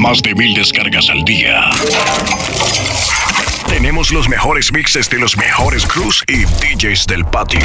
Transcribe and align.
más 0.00 0.22
de 0.22 0.34
mil 0.34 0.54
descargas 0.54 1.10
al 1.10 1.22
día. 1.24 1.68
Tenemos 3.68 4.10
los 4.12 4.28
mejores 4.28 4.72
mixes 4.72 5.08
de 5.10 5.18
los 5.18 5.36
mejores 5.36 5.86
crews 5.86 6.24
y 6.26 6.44
DJs 6.44 7.06
del 7.06 7.24
patio. 7.26 7.60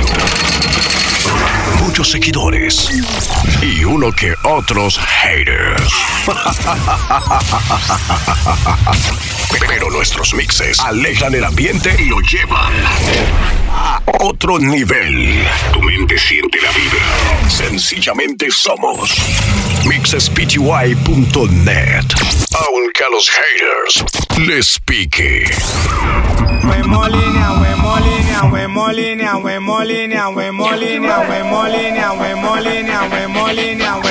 Muchos 1.80 2.12
seguidores 2.12 2.90
y 3.62 3.86
uno 3.86 4.12
que 4.12 4.34
otros 4.44 5.00
haters. 5.00 5.94
Pero 9.68 9.90
nuestros 9.90 10.34
mixes 10.34 10.82
alejan 10.82 11.34
el 11.36 11.46
ambiente 11.46 11.96
y 11.98 12.06
lo 12.06 12.20
llevan 12.20 12.74
a 13.76 14.02
otro 14.22 14.58
nivel. 14.60 15.46
Tu 15.74 15.82
mente 15.82 16.18
siente 16.18 16.60
la 16.62 16.72
vibra. 16.72 17.50
Sencillamente 17.50 18.50
somos 18.50 19.14
mixspty.net. 19.86 20.96
Aunque 22.68 23.04
a 23.04 23.10
los 23.10 23.30
haters 23.30 24.06
les 24.48 24.80
pique. 24.80 25.46
We 26.64 26.84
molina, 26.84 27.62
we 27.62 27.76
molina, 27.76 28.46
we 28.52 28.68
molina, 28.68 29.38
we 29.38 29.60
molina, 29.60 30.20
we 30.20 30.30
Huemolínea, 30.30 30.30
huemolínea, 30.30 30.30
huemolínea, 30.30 31.20
huemolínea, 31.20 31.20
huemolínea, 31.20 32.12
huemolínea, 32.12 32.12
huemolínea, 32.12 33.02
huemolínea, 33.04 33.96
huemolínea, 33.96 34.05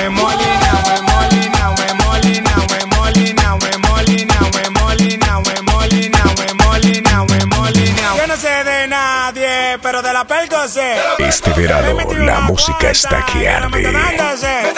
pero 9.85 10.01
de 10.01 10.11
la 10.11 10.25
percose. 10.25 10.95
Este 11.19 11.53
verano 11.53 11.95
la 12.17 12.39
música 12.39 12.89
está 12.89 13.23
que 13.23 13.47
arde. 13.47 13.83
Eh. 13.83 14.73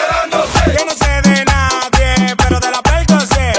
Yo 0.68 0.86
no 0.86 0.92
sé 0.92 1.22
de 1.30 1.46
nadie, 1.46 2.36
pero 2.36 2.60
de 2.60 2.70
la 2.70 2.82
percose. 2.82 3.54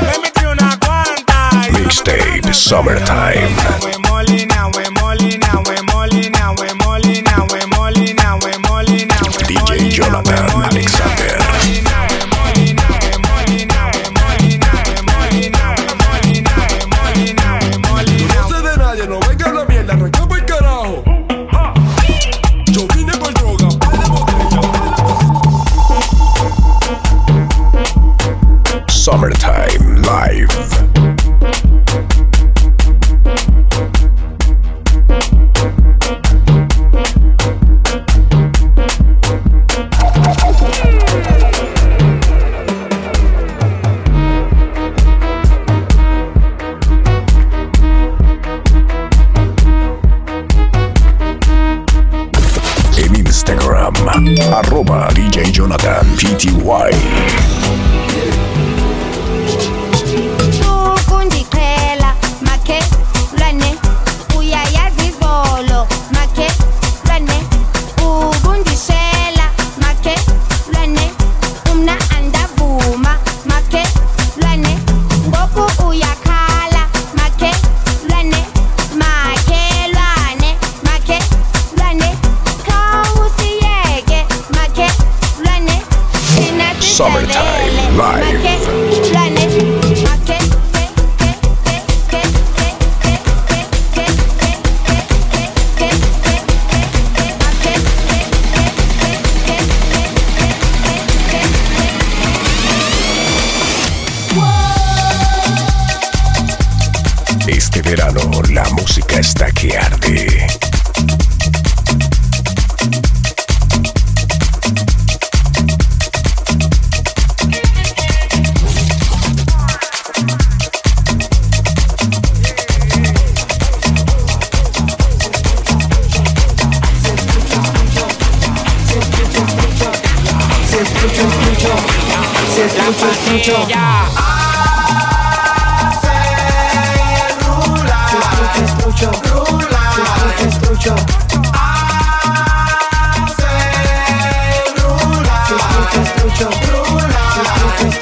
Me 0.00 0.18
metí 0.18 0.44
una 0.44 0.76
cuanta. 0.80 1.50
Mixtape 1.78 2.52
Summertime. 2.52 4.03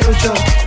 temperature 0.02 0.61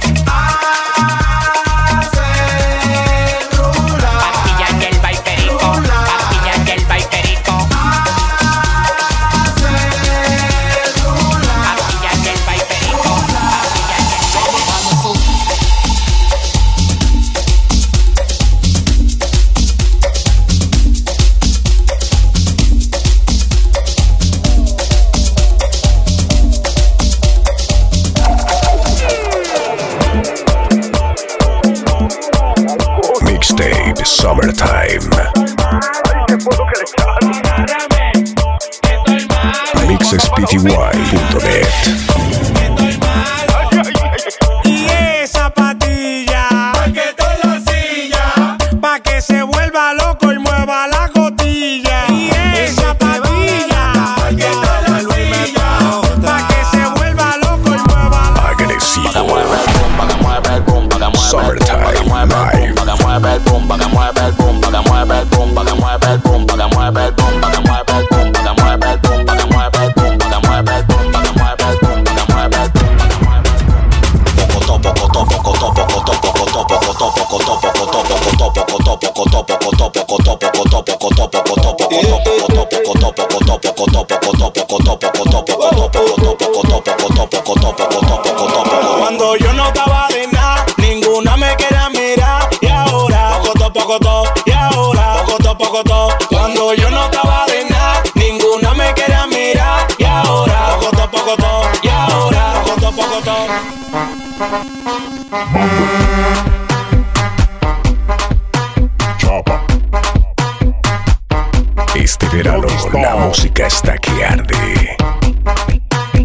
Este 111.96 112.28
verano 112.30 112.68
la 112.94 113.16
música 113.16 113.68
está 113.68 113.98
que 113.98 114.26
arde. 114.26 114.98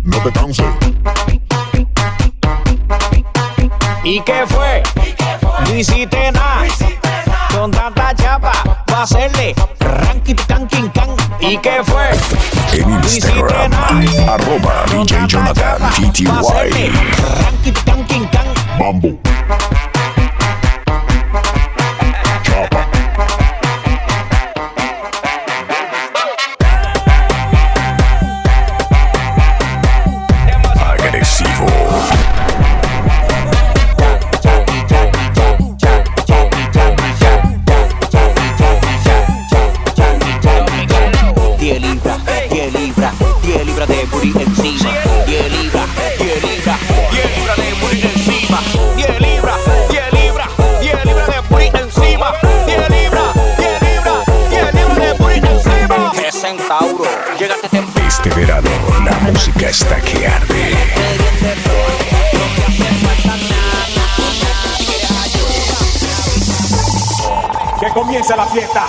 No 0.03 0.19
te 0.19 0.33
canses. 0.33 0.67
¿Y 4.05 4.21
qué 4.21 4.45
fue? 4.47 4.83
No 5.67 5.75
hiciste. 5.75 6.33
Con 7.55 7.71
tanta 7.71 8.15
chapa, 8.15 8.53
va 8.91 8.99
a 8.99 9.03
hacerle 9.03 9.55
¿Y 11.41 11.57
qué 11.59 11.83
fue? 11.85 12.11
En 12.73 12.91
Instagram, 12.93 13.73
arroba 14.29 14.85
DJ 14.91 15.27
Jonathan 15.27 15.81
GTY. 15.97 16.93
Mambo. 18.79 19.19
música 59.33 59.69
está 59.69 60.01
que 60.01 60.27
arde. 60.27 60.77
Que 67.81 67.89
comienza 67.93 68.37
la 68.37 68.47
fiesta. 68.47 68.87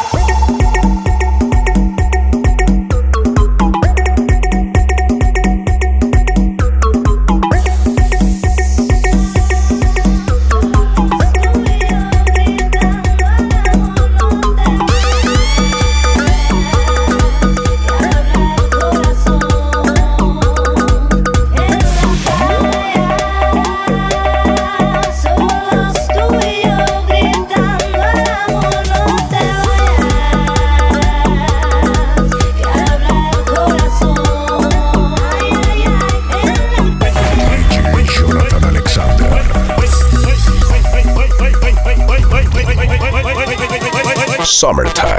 summertime. 44.72 45.11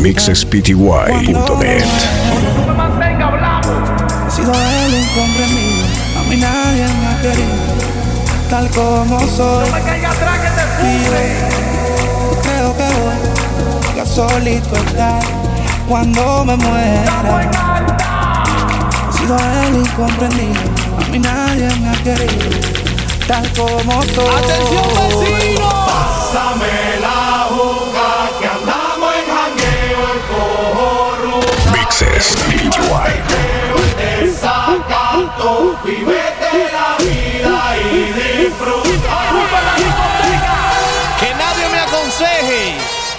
mixespty.net. 0.00 1.84
He 4.26 4.30
sido 4.30 4.52
él 4.52 4.94
un 4.94 5.08
hombre 5.22 5.46
mío, 5.48 5.84
a 6.18 6.22
mí 6.28 6.36
nadie 6.36 6.86
me 7.00 7.06
ha 7.06 7.20
querido, 7.20 7.56
tal 8.50 8.68
como 8.70 9.20
soy. 9.20 9.68
No 9.68 9.74
me 9.76 9.82
caiga 9.82 10.10
atrás 10.10 10.38
que 10.38 10.50
te 10.50 10.62
creo 12.42 12.76
que 12.76 12.88
voy 13.92 14.00
a 14.00 14.06
solito 14.06 14.76
estar 14.76 15.22
cuando 15.88 16.44
me 16.44 16.56
muera. 16.56 17.50
He 19.08 19.12
sido 19.18 19.36
él 19.36 19.76
incomprendido, 19.76 20.60
a 20.98 21.08
mí 21.10 21.18
nadie 21.18 21.68
me 21.80 21.88
ha 21.88 22.02
querido, 22.02 22.50
tal 23.26 23.52
como 23.52 24.02
soy. 24.02 24.34
¡Atención, 24.44 24.86
vecino! 24.94 25.68
Pásame. 25.86 26.87
Mixes 31.72 32.36
DIY. 32.48 33.12
Que 41.20 41.34
nadie 41.34 41.68
me 41.72 41.80
aconseje 41.80 42.76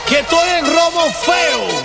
que 0.07 0.19
estoy 0.19 0.49
en 0.49 0.65
robo 0.65 1.11
feo 1.11 1.78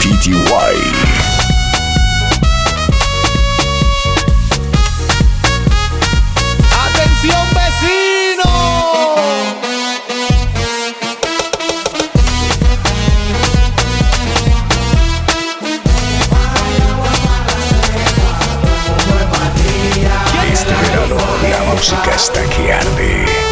PTY. 0.00 0.36
¡Atención, 6.86 7.46
vecino! 7.54 8.50
Este 20.52 20.74
verano 20.74 21.16
la 21.48 21.72
música 21.72 22.14
está 22.16 22.42
que 22.44 22.72
arde. 22.72 23.49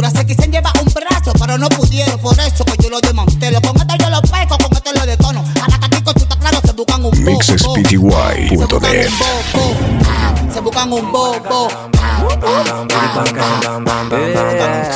cintura. 0.00 0.10
Se 0.10 0.26
quisieron 0.26 0.52
llevar 0.52 0.72
un 0.78 0.92
brazo, 0.92 1.32
pero 1.38 1.58
no 1.58 1.68
pudieron. 1.68 2.18
Por 2.20 2.38
eso 2.38 2.64
que 2.64 2.82
yo 2.82 2.90
lo 2.90 3.00
desmantelo. 3.00 3.60
Con 3.60 3.76
esto 3.76 3.94
yo 3.98 4.10
lo 4.10 4.22
peco, 4.22 4.58
con 4.58 4.72
esto 4.72 4.92
lo 4.94 5.06
detono. 5.06 5.44
A 5.62 5.68
la 5.68 5.78
catico 5.78 6.12
chuta 6.12 6.36
claro, 6.36 6.60
se 6.64 6.72
buscan 6.72 7.04
un 7.04 7.24
bobo. 7.24 7.42
Se 7.42 7.54
ah, 7.54 7.58
Se 10.52 10.60
buscan 10.60 10.92
un 10.92 11.12
bobo. 11.12 11.68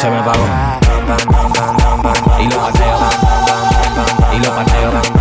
Se 0.01 0.11
me 0.11 0.23
pagó. 0.23 0.47
Y 2.41 2.49
lo 2.49 2.57
pateo. 2.59 2.99
Y 4.33 4.39
lo 4.39 4.55
pateo 4.55 5.14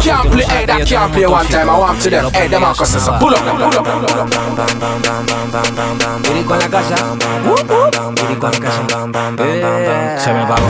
can't 0.00 0.30
play, 0.30 0.44
hey, 0.48 0.66
that 0.66 0.86
can't 0.86 1.12
play 1.12 1.26
one 1.26 1.46
time. 1.46 1.68
I 1.68 1.78
want 1.78 2.00
to 2.02 2.10
them. 2.10 2.30
Hey, 2.32 2.48
them 2.48 2.64
are 2.64 2.74
cussing. 2.74 3.00
So 3.00 3.12
pull 3.18 3.34
up, 3.34 3.40
pull 3.44 3.62
up, 3.62 3.84
pull 3.84 4.04
up. 4.04 4.30
Viri 6.22 6.44
con 6.44 6.58
la 6.58 6.68
casa. 6.68 6.96
Viri 8.16 8.38
con 8.38 8.50
la 8.50 8.58
casa. 8.58 8.82
Se 10.18 10.32
me 10.32 10.44
pagó. 10.46 10.68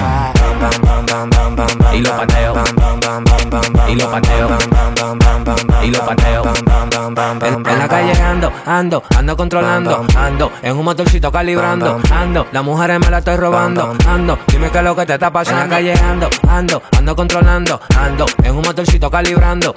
Y 1.92 2.00
lo 2.00 2.16
pateo. 2.16 2.54
Y 3.88 3.94
lo 3.94 4.10
pateo. 4.10 4.58
Y 5.82 5.90
lo 5.90 6.00
pateo. 6.04 6.42
En, 7.42 7.66
en 7.66 7.78
la 7.78 7.88
calle 7.88 8.12
ando, 8.22 8.52
ando, 8.66 9.02
ando 9.16 9.36
controlando, 9.36 10.06
ando, 10.16 10.52
en 10.62 10.76
un 10.76 10.84
motorcito 10.84 11.32
calibrando, 11.32 12.00
ando, 12.10 12.46
las 12.52 12.62
mujeres 12.62 13.00
me 13.00 13.10
la 13.10 13.18
estoy 13.18 13.36
robando, 13.36 13.96
ando, 14.06 14.38
dime 14.46 14.70
qué 14.70 14.78
es 14.78 14.84
lo 14.84 14.94
que 14.94 15.06
te 15.06 15.14
está 15.14 15.32
pasando. 15.32 15.62
En 15.62 15.70
la 15.70 15.76
calle 15.76 15.92
ando, 15.94 16.30
ando, 16.48 16.82
ando 16.96 17.16
controlando, 17.16 17.80
ando, 17.98 18.26
en 18.42 18.54
un 18.54 18.62
motorcito 18.62 19.10
calibrando, 19.10 19.19
ando, 19.20 19.74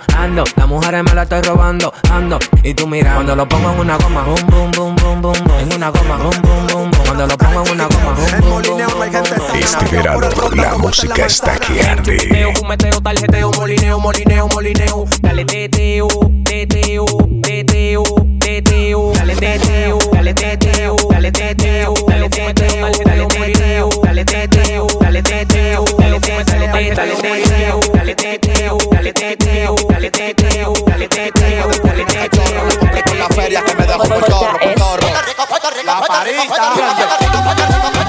las 0.55 0.67
mujeres 0.67 1.03
me 1.03 1.13
la 1.13 1.23
estoy 1.23 1.41
robando, 1.41 1.93
ando, 2.09 2.39
y 2.63 2.73
tú 2.73 2.87
mira, 2.87 3.15
cuando 3.15 3.35
lo 3.35 3.47
pongo 3.47 3.71
en 3.71 3.79
una 3.79 3.97
goma, 3.97 4.23
boom, 4.23 4.47
boom, 4.47 4.71
boom, 4.71 4.95
boom, 4.95 5.21
boom, 5.21 5.43
boom, 5.43 5.59
en 5.59 5.73
una 5.73 5.89
goma, 5.89 6.17
boom, 6.17 6.41
boom, 6.41 6.67
boom, 6.67 6.91
boom, 6.91 7.03
cuando 7.05 7.27
lo 7.27 7.37
pongo 7.37 7.65
en 7.65 7.71
una 7.71 7.87
goma, 7.87 8.13
boom, 8.13 8.41
boom, 8.41 8.41
boom, 8.41 8.77
boom, 8.77 9.11
boom, 9.11 9.11
boom. 9.11 9.57
Este 9.59 9.95
verano 9.95 10.29
la 10.55 10.77
música 10.77 11.25
está 11.25 11.57
que 11.57 11.81
arde. 11.81 12.53
Fumeteo, 12.55 13.01
tarjeteo, 13.01 13.51
molineo, 13.51 13.99
molineo, 13.99 14.47
molineo. 14.47 15.05
Dale 15.21 15.45
teteo, 15.45 16.07
teteo, 16.45 17.05
teteo, 17.41 18.03
teteo. 18.39 19.13
Dale 19.13 19.35
teteo, 19.35 19.97
dale 20.13 20.33
teteo, 20.33 20.95
dale 21.09 21.31
teteo, 21.31 21.93
dale 22.07 22.29
teteo, 22.29 22.93
dale 23.03 23.25
teteo, 23.35 23.89
dale 24.03 24.25
teteo, 24.25 24.87
dale 25.01 25.21
teteo, 25.21 25.85
dale 25.97 26.19
teteo, 26.19 26.47
dale 26.59 26.71
teteo, 26.79 26.85
dale 26.95 27.15
teteo, 27.15 27.79
dale 27.93 28.15
teteo, 28.15 28.42
dale 29.03 29.13
teteo, 29.13 29.75
dale 29.89 30.09
teteo, 30.09 30.73
dale 30.85 31.07
teteo, 31.09 31.67
dale 31.83 32.05
Con 33.05 33.19
la 33.19 33.27
feria 33.27 33.61
que 33.61 33.75
me 33.75 33.85
dejo 33.85 34.03
por 34.03 34.25
chorro, 34.25 34.59
por 34.59 34.75
chorro. 34.75 35.07
La 35.85 36.01
parita. 36.07 38.02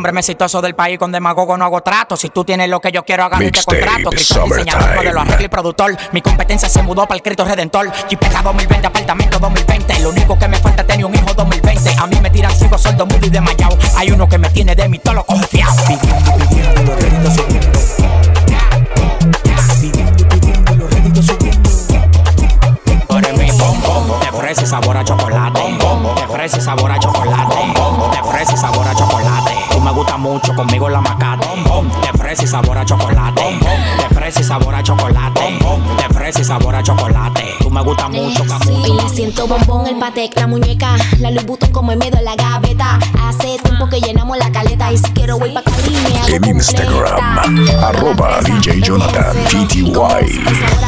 Hombre. 0.00 0.12
Más 0.12 0.28
exitoso 0.28 0.60
del 0.60 0.74
país 0.74 0.98
con 0.98 1.12
demagogo 1.12 1.56
no 1.56 1.64
hago 1.64 1.82
trato. 1.82 2.16
Si 2.16 2.30
tú 2.30 2.44
tienes 2.44 2.68
lo 2.68 2.80
que 2.80 2.90
yo 2.90 3.04
quiero, 3.04 3.24
agarro 3.24 3.44
y 3.44 3.50
te 3.50 3.58
Mixtape 3.58 3.80
contrato. 3.80 4.10
Cristian 4.10 4.44
diseñador, 4.44 4.96
modelo, 4.96 5.20
arreglo 5.20 5.44
y 5.44 5.48
productor. 5.48 5.96
Mi 6.12 6.22
competencia 6.22 6.68
se 6.68 6.82
mudó 6.82 7.02
para 7.06 7.16
el 7.16 7.22
Cristo 7.22 7.44
Redentor. 7.44 7.92
Jipeta 8.08 8.42
2020, 8.42 8.86
apartamento 8.86 9.38
2020. 9.38 10.00
Lo 10.00 10.10
único 10.10 10.38
que 10.38 10.48
me 10.48 10.56
falta 10.58 10.82
es 10.82 10.88
tener 10.88 11.04
un 11.04 11.14
hijo 11.14 11.32
2020. 11.34 11.94
A 11.98 12.06
mí 12.06 12.16
me 12.20 12.30
tiran 12.30 12.52
ciego, 12.52 12.78
sordo, 12.78 13.06
mudo 13.06 13.26
y 13.26 13.30
desmayado. 13.30 13.78
Hay 13.96 14.10
uno 14.10 14.28
que 14.28 14.38
me 14.38 14.48
tiene 14.50 14.74
de 14.74 14.88
mí, 14.88 14.98
todo 14.98 15.14
lo 15.14 15.24
coge 15.24 15.46
Bombón 39.46 39.86
el 39.86 39.96
patek, 39.96 40.38
la 40.38 40.46
muñeca, 40.46 40.96
la 41.18 41.30
Louis 41.30 41.46
Vuitton 41.46 41.70
como 41.70 41.92
el 41.92 41.98
miedo 41.98 42.18
en 42.18 42.24
la 42.24 42.36
gaveta. 42.36 42.98
Hace 43.24 43.58
tiempo 43.62 43.88
que 43.88 44.00
llenamos 44.00 44.36
la 44.36 44.50
caleta 44.52 44.92
y 44.92 44.98
si 44.98 45.10
quiero 45.12 45.38
voy 45.38 45.50
pa' 45.50 45.62
Cali 45.62 45.90
me 45.90 46.18
hago 46.18 46.28
En 46.28 46.44
Instagram, 46.44 47.82
arroba 47.82 48.40
DJ 48.42 48.80
Jonathan 48.82 49.36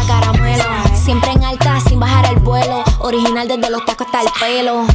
caramelo, 0.06 0.64
siempre 0.94 1.32
en 1.32 1.44
alta 1.44 1.80
sin 1.80 1.98
bajar 2.00 2.26
el 2.32 2.40
vuelo. 2.40 2.84
Original 3.00 3.48
desde 3.48 3.70
los 3.70 3.84
tacos 3.84 4.06
hasta 4.06 4.22
el 4.22 4.28
pelo. 4.38 4.86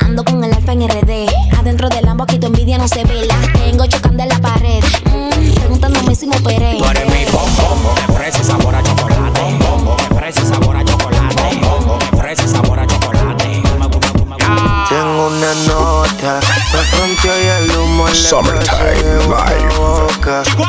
Ando 0.00 0.24
con 0.24 0.42
el 0.42 0.52
alfa 0.52 0.72
en 0.72 0.88
RD. 0.88 1.56
Adentro 1.58 1.88
del 1.88 2.04
Lambo 2.04 2.24
aquí 2.24 2.38
tu 2.38 2.46
envidia 2.46 2.78
no 2.78 2.88
se 2.88 3.04
ve. 3.04 3.26
La 3.26 3.36
tengo 3.52 3.86
chocando 3.86 4.22
en 4.22 4.28
la 4.28 4.38
pared. 4.38 4.82
Mm, 5.06 5.54
preguntándome 5.54 6.14
si 6.14 6.26
me 6.26 6.36
operé. 6.36 6.78
Summertime 18.14 19.26
Live. 19.26 19.74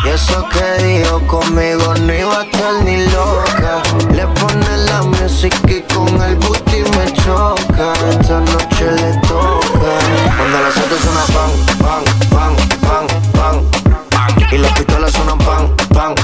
Y 0.04 0.10
eso 0.10 0.44
que 0.50 0.84
dijo 0.84 1.20
conmigo 1.28 1.94
no 1.94 2.14
iba 2.14 2.40
a 2.40 2.44
estar 2.44 2.84
ni 2.84 3.06
loca. 3.06 3.84
Le 4.12 4.26
pone 4.28 4.78
la 4.86 5.04
música 5.04 5.58
y 5.68 5.82
con 5.94 6.22
el 6.24 6.36
booty 6.38 6.82
me 6.98 7.14
choca. 7.14 7.94
Esta 8.10 8.40
noche 8.40 8.92
le 8.92 9.14
toca. 9.28 9.92
Cuando 10.36 10.60
las 10.60 10.76
autos 10.76 11.00
suena 11.02 11.26
pan, 11.36 11.52
pan, 11.80 12.04
pan, 12.32 13.08
pan, 13.34 13.62
pan. 13.70 14.50
Y 14.52 14.58
las 14.58 14.72
pistolas 14.74 15.12
suenan 15.12 15.38
pan, 15.38 15.76
pan, 15.94 16.16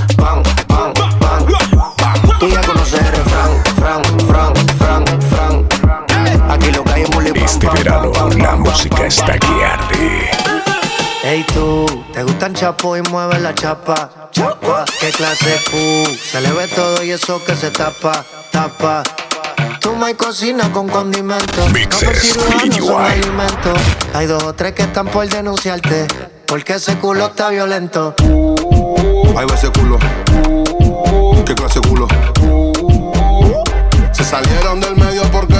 ¿te 12.41 12.47
gustan 12.47 12.59
chapo 12.59 12.97
y 12.97 13.03
mueve 13.03 13.39
la 13.39 13.53
chapa? 13.53 14.29
Chapa, 14.31 14.83
¿qué 14.99 15.11
clase 15.11 15.61
Q? 15.69 16.17
Se 16.17 16.41
le 16.41 16.51
ve 16.51 16.67
todo 16.69 17.03
y 17.03 17.11
eso 17.11 17.39
que 17.45 17.55
se 17.55 17.69
tapa, 17.69 18.25
tapa. 18.49 19.03
Tú 19.79 19.95
me 19.95 20.15
cocinas 20.15 20.69
con 20.69 20.89
condimentos. 20.89 21.55
No 21.55 21.71
Mixes, 21.71 22.19
cirujano 22.19 22.73
son 22.83 23.03
alimentos. 23.03 23.79
Hay 24.15 24.25
dos 24.25 24.43
o 24.43 24.53
tres 24.53 24.73
que 24.73 24.81
están 24.81 25.07
por 25.09 25.29
denunciarte. 25.29 26.07
Porque 26.47 26.73
ese 26.73 26.95
culo 26.97 27.27
está 27.27 27.49
violento. 27.49 28.15
Ahí 29.37 29.45
va 29.45 29.53
ese 29.53 29.69
culo. 29.69 29.99
¿Qué 31.45 31.53
clase 31.53 31.79
de 31.79 31.89
culo? 31.89 32.07
Se 34.13 34.23
salieron 34.23 34.81
del 34.81 34.95
medio 34.95 35.21
porque 35.31 35.50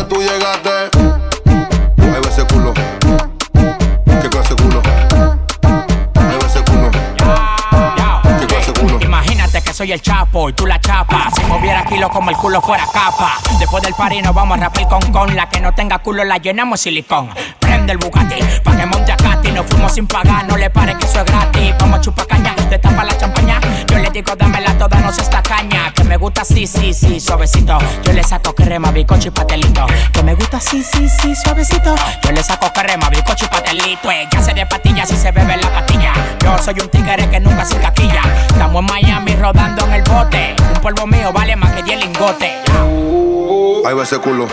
soy 9.81 9.93
el 9.93 10.01
chapo 10.03 10.47
y 10.47 10.53
tú 10.53 10.67
la 10.67 10.79
chapa. 10.79 11.31
Si 11.35 11.43
moviera 11.45 11.83
kilo 11.85 12.07
como 12.11 12.29
el 12.29 12.35
culo 12.37 12.61
fuera 12.61 12.85
capa. 12.93 13.39
Después 13.57 13.81
del 13.81 13.95
party 13.95 14.21
nos 14.21 14.35
vamos 14.35 14.59
a 14.59 14.61
rapar 14.61 14.87
con 14.87 15.11
con. 15.11 15.35
La 15.35 15.49
que 15.49 15.59
no 15.59 15.73
tenga 15.73 15.97
culo 15.97 16.23
la 16.23 16.37
llenamos 16.37 16.81
silicón. 16.81 17.29
Prende 17.59 17.93
el 17.93 17.97
Bugatti 17.97 18.35
pa' 18.63 18.77
que 18.77 18.85
monte 18.85 19.11
a. 19.11 19.17
Nos 19.51 19.65
fuimos 19.65 19.93
sin 19.93 20.07
pagar, 20.07 20.47
no 20.47 20.55
le 20.55 20.69
pare 20.69 20.95
que 20.97 21.05
eso 21.05 21.19
es 21.19 21.25
gratis. 21.25 21.73
Vamos 21.79 21.99
a 21.99 22.01
chupar 22.01 22.27
caña, 22.27 22.55
te 22.69 22.79
tapa 22.79 23.03
la 23.03 23.17
champaña. 23.17 23.59
Yo 23.87 23.97
le 23.97 24.09
digo 24.11 24.35
dámela 24.35 24.77
toda, 24.77 24.99
no 24.99 25.11
se 25.11 25.21
esta 25.21 25.41
caña. 25.41 25.91
Que 25.93 26.03
me 26.03 26.15
gusta 26.15 26.45
sí, 26.45 26.67
sí, 26.67 26.93
sí, 26.93 27.19
suavecito. 27.19 27.77
Yo 28.03 28.13
le 28.13 28.23
saco 28.23 28.53
crema, 28.53 28.91
bicocho 28.91 29.27
y 29.27 29.31
pastelito. 29.31 29.85
Que 30.13 30.23
me 30.23 30.35
gusta 30.35 30.59
sí, 30.59 30.83
sí, 30.83 31.09
sí, 31.09 31.35
suavecito. 31.35 31.95
Yo 32.23 32.31
le 32.31 32.43
saco 32.43 32.71
crema, 32.71 33.09
bicocho 33.09 33.45
y 33.45 33.49
pastelito. 33.49 34.09
Ya 34.31 34.41
se 34.41 34.53
de 34.53 34.65
patillas 34.65 35.11
y 35.11 35.15
se 35.15 35.31
bebe 35.31 35.57
la 35.57 35.69
patilla. 35.69 36.13
Yo 36.43 36.57
soy 36.59 36.75
un 36.79 36.89
tigre 36.89 37.29
que 37.29 37.39
nunca 37.39 37.65
se 37.65 37.77
caquilla. 37.77 38.21
Estamos 38.47 38.79
en 38.79 38.85
Miami 38.85 39.30
rodando 39.41 39.85
en 39.85 39.93
el 39.93 40.03
bote. 40.03 40.55
Un 40.75 40.81
polvo 40.81 41.07
mío 41.07 41.31
vale 41.33 41.55
más 41.55 41.73
que 41.73 41.83
10 41.83 41.99
lingotes. 42.05 42.51
Ahí 43.85 43.93
va 43.95 44.03
ese 44.03 44.19
culo. 44.19 44.47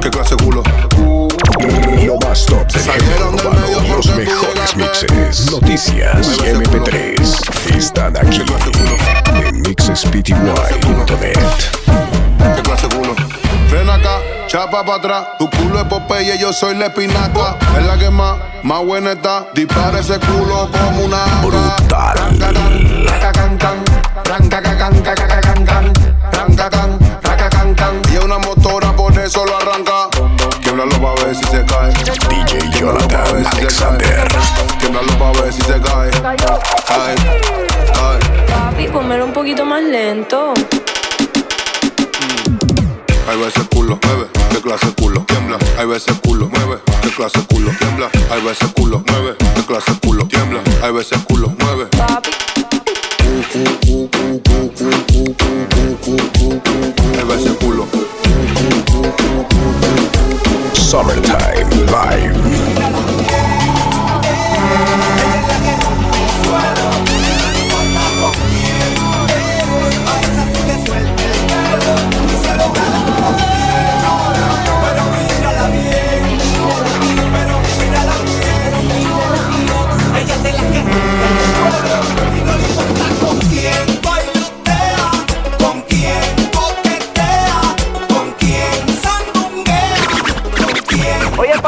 ¿Qué 0.00 0.10
clase 0.10 0.36
de 0.36 0.44
culo? 0.44 0.62
Lo 2.06 2.16
más 2.26 2.46
top 2.46 2.70
del 2.70 2.82
género 2.82 3.30
urbano, 3.30 3.96
los 3.96 4.06
mejores 4.14 4.76
mixes, 4.76 5.50
noticias 5.50 6.38
y 6.38 6.42
MP3 6.42 7.76
están 7.76 8.16
aquí 8.16 8.42
en 9.34 9.62
mixespty.net. 9.62 11.32
¿Qué 12.56 12.62
clase 12.62 12.88
de 12.88 12.96
culo? 12.96 13.14
Frena 13.68 13.94
acá, 13.94 14.20
chapa 14.46 14.84
para 14.84 14.98
atrás. 14.98 15.24
Tu 15.38 15.50
culo 15.50 15.80
es 15.80 15.84
Popeye, 15.84 16.38
yo 16.38 16.52
soy 16.52 16.76
la 16.76 16.86
espinaca. 16.86 17.56
Es 17.76 17.84
la 17.84 17.98
que 17.98 18.10
más, 18.10 18.36
más 18.62 18.84
buena 18.84 19.12
está. 19.12 19.46
Dispara 19.54 19.98
ese 20.00 20.18
culo 20.20 20.70
como 20.70 21.04
una 21.04 21.24
Brutal. 21.42 22.87
Y 28.10 28.16
es 28.16 28.24
una 28.24 28.38
motora, 28.38 28.94
por 28.94 29.18
eso 29.18 29.44
lo 29.44 29.56
arranca. 29.56 30.08
Quiebralo 30.62 31.00
pa' 31.00 31.14
ver 31.24 31.34
si 31.34 31.44
se 31.44 31.64
cae. 31.64 31.92
DJ 31.92 32.70
Jonathan 32.78 33.46
Alexander. 33.52 34.28
Quiebralo 34.78 35.18
pa' 35.18 35.32
ver 35.42 35.52
si 35.52 35.60
se 35.62 35.80
cae. 35.80 36.10
Cae, 36.10 36.36
cae. 36.86 38.18
Papi, 38.46 38.88
ponmelo 38.88 39.24
un 39.24 39.32
poquito 39.32 39.64
más 39.64 39.82
lento. 39.82 40.54
Va 43.28 43.46
ese 43.46 43.60
culo, 43.68 43.98
mueve, 44.02 44.26
qué 44.50 44.60
clase 44.60 44.86
de 44.86 44.92
culo, 44.94 45.24
tiembla. 45.24 45.58
Va 45.58 45.96
ese 45.96 46.12
culo, 46.20 46.48
mueve, 46.48 46.78
qué 47.02 47.10
clase 47.10 47.38
de 47.38 47.46
culo, 47.46 47.70
tiembla. 47.78 48.08
Ahí 48.32 48.42
va 48.44 48.52
ese 48.52 48.66
culo, 48.72 49.04
mueve, 49.06 49.36
qué 49.54 49.62
clase 49.64 49.92
de 49.92 49.98
culo, 50.00 50.26
tiembla. 50.26 50.60
Va 50.82 51.00
ese 51.00 51.16
culo, 51.24 51.54
mueve. 51.60 51.88
Ahí 51.92 52.47
Summertime 60.74 61.86
Live. 61.86 62.97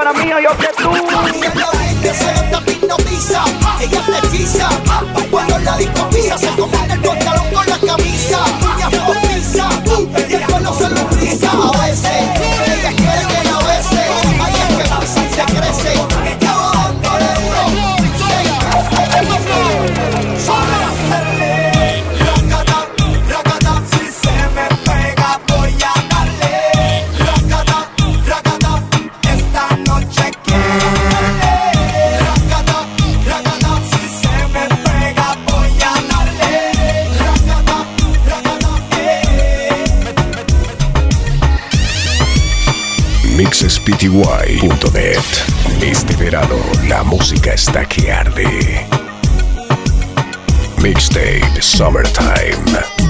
Para 0.01 0.13
mí, 0.15 0.31
yo 0.31 0.57
que 0.57 0.69
tú. 0.83 0.91
Ella 3.81 4.03
te. 4.07 4.69
Cuando 5.31 5.59
la 5.59 5.77
se 6.39 6.51
mixespty.net. 43.91 45.83
Este 45.83 46.15
verano 46.17 46.57
la 46.89 47.03
música 47.03 47.55
está 47.55 47.85
que 47.85 48.13
arde. 48.13 48.87
Mixtape 50.79 51.61
Summertime. 51.61 53.10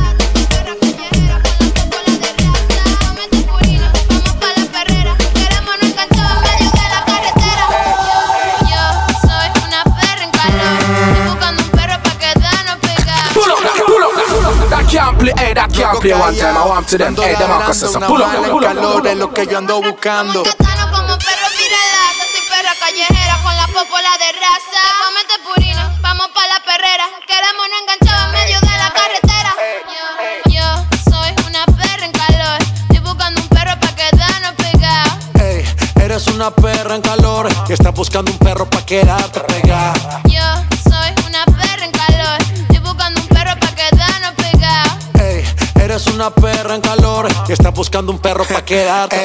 Play 16.01 16.17
one 16.17 16.35
time. 16.35 16.57
I 16.57 16.65
want 16.67 16.89
to 16.89 16.99
them, 16.99 17.15
hey, 17.15 17.35
them 17.37 17.49
Marcus, 17.51 17.81
so 17.81 18.01
pull 18.01 18.23
up, 18.23 18.33
pull 18.49 18.65
up, 18.65 18.77
pull 18.77 19.07
up. 19.07 19.17
lo 19.17 19.33
que 19.33 19.47
yo 19.47 19.59
ando 19.59 19.81
buscando. 19.83 20.43
como 20.43 21.15
perro 21.21 21.49
viralata. 21.61 22.25
Soy 22.33 22.43
perra 22.49 22.73
callejera 22.81 23.39
con 23.43 23.55
la 23.55 23.67
popola 23.67 24.13
de 24.23 24.31
raza. 24.41 24.83
Comete 25.05 25.37
purina, 25.45 25.99
vamos 26.01 26.29
pa' 26.35 26.49
la 26.49 26.61
perrera. 26.65 27.07
Queremos 27.29 27.67
no 27.71 27.77
enganchado 27.83 28.27
en 28.27 28.33
medio 28.33 28.61
de 28.61 28.77
la 28.83 28.91
carretera. 28.99 29.53
Yo, 30.49 30.57
yo 30.57 31.11
soy 31.11 31.31
una 31.47 31.65
perra 31.67 32.05
en 32.07 32.13
calor. 32.13 32.59
Estoy 32.89 32.99
buscando 33.01 33.41
un 33.41 33.49
perro 33.49 33.79
pa' 33.79 33.95
quedarnos 33.95 34.53
pegados. 34.57 35.13
Ey, 35.41 35.65
eres 36.03 36.27
una 36.29 36.51
perra 36.51 36.95
en 36.95 37.03
calor 37.03 37.49
y 37.69 37.73
estás 37.73 37.93
buscando 37.93 38.33
un 38.33 38.39
perro 38.39 38.69
pa' 38.69 38.85
quedarte 38.87 39.50
buscando 48.01 48.13
un 48.13 48.19
perro 48.19 48.45
pa' 48.45 48.65
quedarte. 48.65 49.17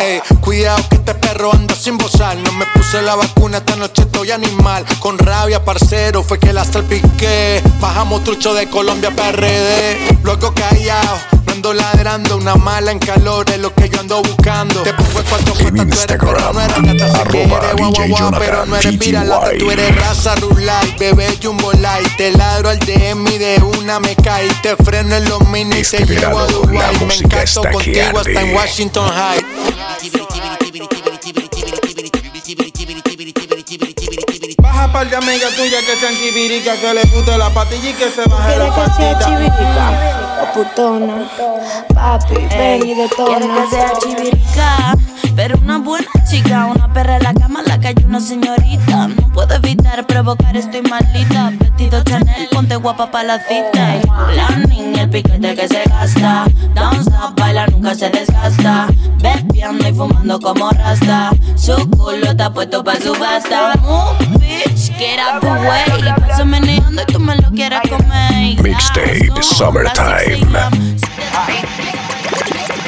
Ey, 0.00 0.20
cuidado 0.40 0.82
que 0.88 0.96
este 0.96 1.14
perro 1.14 1.52
anda 1.52 1.74
sin 1.74 1.96
bozar. 1.96 2.36
No 2.36 2.52
me 2.52 2.66
puse 2.66 3.00
la 3.02 3.14
vacuna, 3.14 3.58
esta 3.58 3.76
noche 3.76 4.02
estoy 4.02 4.30
animal. 4.32 4.84
Con 4.98 5.18
rabia, 5.18 5.64
parcero, 5.64 6.22
fue 6.22 6.38
que 6.38 6.52
la 6.52 6.64
salpiqué. 6.64 7.62
Bajamos 7.80 8.24
trucho 8.24 8.54
de 8.54 8.68
Colombia 8.68 9.10
PRD. 9.10 10.18
Luego 10.22 10.52
callado, 10.54 11.18
ando 11.56 11.72
ladrando. 11.72 12.36
Una 12.36 12.54
mala 12.54 12.92
en 12.92 12.98
calor 12.98 13.46
es 13.50 13.58
lo 13.58 13.74
que 13.74 13.88
yo 13.88 14.00
ando 14.00 14.22
buscando. 14.22 14.82
Te 14.82 14.92
puse 14.94 15.22
cuatro 15.28 15.54
En 15.66 15.76
Instagram, 15.78 16.56
arroba 16.56 17.74
DJ 17.74 18.14
pero 18.38 18.66
no 18.66 18.76
eres 18.76 18.96
piralata, 18.98 19.50
tú 19.58 19.70
eres 19.70 19.96
raza 19.96 20.34
rulay, 20.36 20.94
bebé 20.98 21.28
jumbo 21.42 21.72
light. 21.72 22.16
Te 22.16 22.30
ladro 22.32 22.68
al 22.70 22.78
DM 22.78 23.26
y 23.28 23.38
de 23.38 23.62
una 23.78 24.00
me 24.00 24.14
cae. 24.16 24.48
Te 24.62 24.76
freno 24.76 25.16
en 25.16 25.28
los 25.28 25.46
mini 25.48 25.78
y 25.78 25.82
te 25.82 26.04
llevo 26.04 26.38
a 26.38 26.46
Dubai. 26.46 27.06
Me 27.06 27.14
encanto 27.14 27.62
que 27.62 27.70
contigo 27.70 28.18
hasta 28.18 28.40
en. 28.42 28.54
Washington 28.54 29.10
High. 29.10 30.45
Par 34.96 35.10
de 35.10 35.16
amigas 35.16 35.54
tuyas 35.56 35.84
que 35.84 35.94
sean 35.96 36.14
chivirica, 36.14 36.74
que 36.80 36.94
le 36.94 37.02
guste 37.14 37.36
la 37.36 37.50
patilla 37.50 37.90
y 37.90 37.92
que 37.92 38.08
se 38.08 38.26
baje 38.30 38.56
la 38.56 38.72
¿Quieres 38.72 38.72
que 38.72 38.94
sea 38.94 39.12
patita. 39.12 39.26
chivirica 39.26 40.42
o 40.42 40.52
putona? 40.54 41.30
Papi, 41.94 42.34
ven 42.56 42.86
y 42.86 42.94
detona. 42.94 43.38
Quiero 43.38 43.54
que 43.54 43.70
sea 43.76 43.92
chivirica, 43.98 44.96
pero 45.34 45.58
una 45.58 45.76
buena 45.80 46.08
chica, 46.26 46.64
una 46.74 46.90
perra 46.94 47.18
en 47.18 47.24
la 47.24 47.34
cama, 47.34 47.62
la 47.66 47.78
calle 47.78 48.06
una 48.06 48.20
señorita. 48.20 49.10
Puedo 49.36 49.54
evitar 49.54 50.06
provocar, 50.06 50.56
estoy 50.56 50.80
maldita. 50.80 51.52
Vestido 51.58 52.02
Chanel, 52.04 52.48
ponte 52.50 52.74
guapa 52.76 53.10
pa' 53.10 53.22
la 53.22 53.38
cita. 53.38 54.00
La 54.34 54.48
niña, 54.66 55.02
el 55.02 55.10
piquete 55.10 55.54
que 55.54 55.68
se 55.68 55.84
gasta. 55.84 56.46
Stop, 56.74 57.38
baila, 57.38 57.66
nunca 57.66 57.94
se 57.94 58.08
desgasta. 58.08 58.86
Bebiendo 59.20 59.86
y 59.86 59.92
fumando 59.92 60.40
como 60.40 60.70
rasta. 60.70 61.32
Su 61.54 61.76
culo 61.90 62.30
está 62.30 62.50
puesto 62.50 62.82
pa' 62.82 62.96
subasta. 62.96 63.74
Move, 63.82 64.38
bitch, 64.38 64.96
get 64.96 65.18
out 65.18 65.42
the 65.42 65.48
way. 65.48 66.14
Paso 66.26 66.46
meneando 66.46 67.02
y 67.02 67.12
tú 67.12 67.20
me 67.20 67.36
lo 67.36 67.50
quieres 67.50 67.80
comer. 67.90 68.62
Mixtape 68.62 69.30
Summertime. 69.42 70.46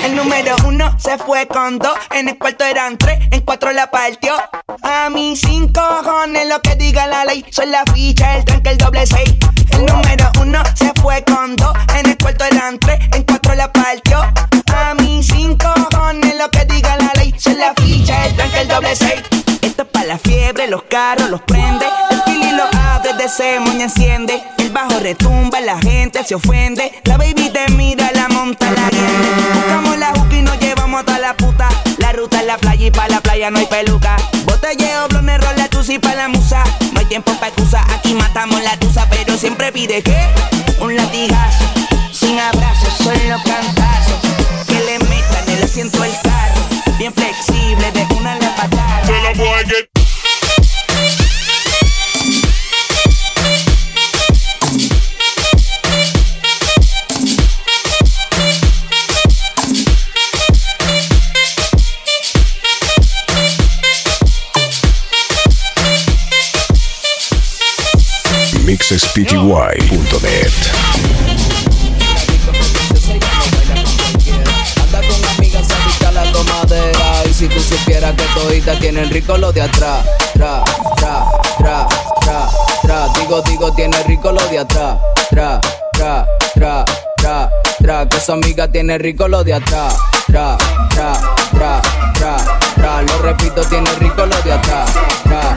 El 0.05 0.17
número 0.17 0.57
uno 0.67 0.97
se 0.99 1.19
fue 1.19 1.47
con 1.47 1.79
dos, 1.79 1.97
en 2.13 2.29
el 2.29 2.39
cuarto 2.39 2.65
eran 2.65 2.97
tres, 2.99 3.19
en 3.31 3.41
cuatro 3.43 3.73
la 3.73 3.91
partió. 3.91 4.35
A 4.83 5.11
mí 5.11 5.37
cinco 5.37 5.81
cojones 6.03 6.49
lo 6.49 6.61
que 6.63 6.77
diga 6.77 7.07
la 7.07 7.25
ley, 7.25 7.45
son 7.51 7.71
la 7.71 7.83
ficha, 7.93 8.37
el 8.37 8.45
tranque, 8.45 8.71
el 8.71 8.79
doble 8.79 9.07
seis. 9.07 9.35
El 9.71 9.87
número 9.87 10.31
uno 10.41 10.63
se 10.75 10.93
fue 11.01 11.25
con 11.25 11.57
dos. 11.57 11.75
En 11.99 12.07
el 12.11 12.19
cuarto 12.19 12.45
eran 12.45 12.79
tres, 12.79 12.99
en 13.13 13.23
cuatro 13.25 13.55
la 13.55 13.73
partió. 13.73 14.21
A 14.75 14.95
mí 14.95 15.23
cinco 15.23 15.69
cojones 15.91 16.37
lo 16.37 16.51
que 16.51 16.65
diga 16.65 16.97
la 16.97 17.13
ley. 17.15 17.35
Se 17.39 17.55
la 17.55 17.75
ficha, 17.75 18.27
el 18.27 18.37
tranque, 18.37 18.61
el 18.61 18.69
doble 18.69 18.97
seis. 18.97 19.23
Esto 19.63 19.83
es 19.83 19.89
para 19.89 20.07
la 20.07 20.19
fiebre, 20.19 20.69
los 20.69 20.83
carros 20.85 21.29
los 21.31 21.43
prende. 21.43 21.87
El 22.11 22.23
fili 22.23 22.53
lo 22.53 22.65
abre, 22.65 23.13
de 23.15 23.61
moña 23.61 23.85
enciende. 23.85 24.43
El 24.59 24.71
bajo 24.71 24.99
retumba, 25.01 25.61
la 25.61 25.79
gente 25.79 26.25
se 26.25 26.35
ofende. 26.35 26.93
La 27.05 27.17
baby 27.17 27.38
te 27.51 27.69
mira, 27.73 28.11
la 28.15 28.29
monta, 28.29 28.71
la. 28.71 28.91
Buscamos 29.55 29.99
la 29.99 30.09
juca 30.09 30.37
y 30.37 30.43
nos 30.43 30.59
llevamos 30.59 31.01
hasta 31.01 31.19
la 31.19 31.37
puta. 31.37 31.69
La 31.99 32.13
ruta 32.13 32.41
es 32.41 32.47
la 32.47 32.59
playa 32.59 32.87
y 32.87 32.91
para 32.91 33.09
la 33.09 33.21
playa 33.21 33.51
no 33.51 33.59
hay 33.59 33.67
peluca. 33.67 34.17
Botelleo, 34.45 35.09
blones, 35.09 35.41
rola, 35.41 35.69
tusi 35.69 35.99
pa' 35.99 36.15
la 36.15 36.29
musa. 36.29 36.63
No 36.93 37.01
hay 37.01 37.07
tiempo 37.07 37.33
pa' 37.41 37.49
excusa, 37.49 37.85
aquí 37.95 38.15
matamos 38.15 38.63
la 38.63 38.77
tusa. 38.77 39.07
Pero 39.11 39.37
siempre 39.37 39.73
pide 39.73 40.03
que 40.03 40.17
un 40.81 40.97
latigazo. 40.97 41.78
Su 88.29 88.33
amiga 88.33 88.69
tiene 88.69 88.99
rico 88.99 89.27
lo 89.27 89.43
de 89.43 89.55
atrás. 89.55 89.97
Tra, 90.27 90.55
tra, 90.91 91.19
tra, 91.51 91.81
tra, 92.13 92.37
tra. 92.75 93.01
Lo 93.01 93.23
repito, 93.23 93.63
tiene 93.65 93.91
rico 93.99 94.27
lo 94.27 94.37
de 94.43 94.53
atrás. 94.53 94.91
Tra, 95.23 95.55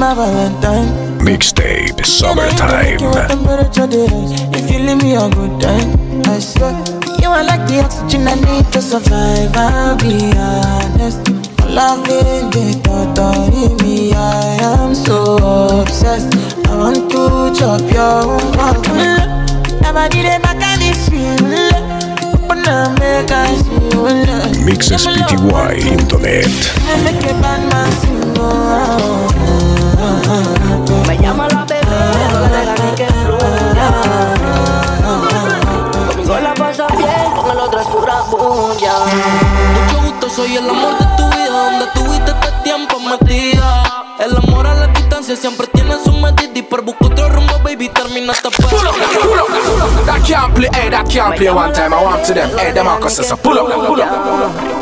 My 0.00 0.14
Valentine. 0.14 1.18
Mixtape 1.18 2.06
Summertime. 2.06 2.96
If 4.54 4.70
you 4.70 4.78
leave 4.78 5.02
me 5.02 5.14
a 5.14 5.28
good 5.28 5.60
time, 5.60 6.22
I 6.24 6.38
swear. 6.38 6.72
You 7.20 7.28
are 7.28 7.44
like 7.44 7.68
the 7.68 7.82
oxygen 7.84 8.26
I 8.26 8.36
need 8.36 8.72
to 8.72 8.80
survive. 8.80 9.54
I'll 9.54 9.98
be 9.98 10.32
honest. 10.38 11.28
Loving 11.68 12.48
the 12.48 12.80
thought 12.82 13.18
of 13.18 13.82
me, 13.82 14.14
I 14.14 14.56
am 14.72 14.94
so 14.94 15.36
obsessed. 15.82 16.34
I 16.66 16.78
want 16.78 17.10
to 17.10 17.52
chop 17.60 17.82
your 17.92 18.40
heart. 18.56 18.80
Never 19.82 20.08
did 20.08 20.24
it 20.24 20.42
back 20.42 20.62
at 20.62 20.78
this 20.78 21.10
feel. 21.10 21.44
Open 22.42 22.66
up, 22.66 22.98
make 22.98 23.30
I 23.30 23.50
Me 31.06 31.18
llama 31.18 31.46
la 31.48 31.64
bebé, 31.64 31.82
no 32.32 32.40
le 32.40 32.48
deja 32.48 32.74
ni 32.84 32.92
que 32.94 33.06
fluya. 33.06 33.88
Conmigo 36.08 36.38
la 36.40 36.54
pasa 36.54 36.86
bien, 36.96 37.34
con 37.36 37.50
el 37.50 37.58
otro 37.58 37.80
es 37.80 37.86
pura 37.88 38.22
bulla. 38.30 38.92
Mucho 39.74 40.00
gusto, 40.06 40.30
soy 40.30 40.56
el 40.56 40.70
amor 40.70 40.98
de 40.98 41.04
tu 41.16 41.28
vida, 41.36 41.50
donde 41.50 41.86
tuviste 41.94 42.30
este 42.30 42.52
tiempo 42.64 42.98
metida. 43.00 43.84
El 44.18 44.36
amor 44.36 44.66
a 44.66 44.74
la 44.74 44.86
distancia 44.86 45.36
siempre 45.36 45.66
tiene 45.66 45.96
su 46.02 46.12
medida 46.12 46.50
y 46.54 46.62
por 46.62 46.82
buscar 46.82 47.12
otro 47.12 47.28
rumbo, 47.28 47.58
baby, 47.62 47.88
terminaste 47.88 48.48
Pull 48.50 48.64
up, 48.66 48.94
pull 48.94 49.38
up, 49.38 49.46
pull 49.48 49.82
up. 49.82 50.06
That 50.06 50.22
can't 50.26 50.54
play, 50.54 50.68
hey, 50.72 50.88
that 50.90 51.08
can't 51.10 51.36
play 51.36 51.50
one 51.50 51.72
time. 51.74 51.92
I 51.92 52.02
want 52.02 52.24
to 52.24 52.34
them, 52.34 52.50
hey, 52.58 52.72
them 52.72 52.86
says, 53.08 53.32
pull 53.42 53.58
up, 53.58 53.66
pull 53.66 54.00
up, 54.00 54.10
pull 54.24 54.42
up. 54.42 54.80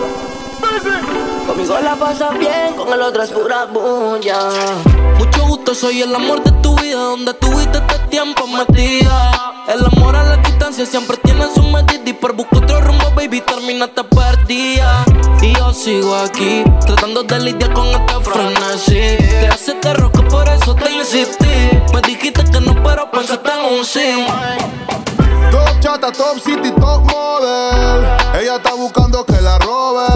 Conmigo 1.47 1.79
la 1.81 1.97
pasa 1.97 2.31
bien, 2.31 2.75
con 2.77 2.93
el 2.93 3.01
otro 3.01 3.23
es 3.23 3.31
pura 3.31 3.65
bulla. 3.65 4.51
Soy 5.75 6.01
el 6.01 6.15
amor 6.15 6.43
de 6.43 6.51
tu 6.63 6.75
vida, 6.77 6.99
donde 6.99 7.35
tuviste 7.35 7.79
este 7.79 7.99
tiempo 8.09 8.47
metida. 8.47 9.55
El 9.69 9.85
amor 9.85 10.17
a 10.17 10.25
la 10.25 10.37
distancia 10.39 10.85
siempre 10.87 11.19
tiene 11.19 11.45
su 11.55 11.63
medida 11.63 12.03
y 12.07 12.13
por 12.15 12.35
buscar 12.35 12.65
otro 12.65 12.81
rumbo, 12.81 13.11
baby, 13.15 13.43
terminaste 13.43 14.03
perdida. 14.05 15.05
Y 15.43 15.55
yo 15.55 15.73
sigo 15.75 16.17
aquí, 16.17 16.65
tratando 16.87 17.23
de 17.23 17.41
lidiar 17.41 17.73
con 17.75 17.87
este 17.87 18.15
frenesí. 18.23 19.19
Te 19.19 19.47
hace 19.47 19.75
terror 19.75 20.11
que 20.11 20.23
por 20.23 20.49
eso 20.49 20.75
te 20.75 20.91
insistí. 20.91 21.47
Me 21.93 22.01
dijiste 22.01 22.43
que 22.45 22.61
no, 22.61 22.75
pero 22.83 23.11
pensaste 23.11 23.51
en 23.51 23.79
un 23.79 23.85
sí. 23.85 24.27
Chata, 25.81 26.11
top 26.11 26.39
city, 26.41 26.73
top 26.73 27.05
model. 27.05 28.05
Ella 28.41 28.57
está 28.57 28.75
buscando 28.75 29.25
que 29.25 29.41
la 29.41 29.59
robe. 29.59 30.07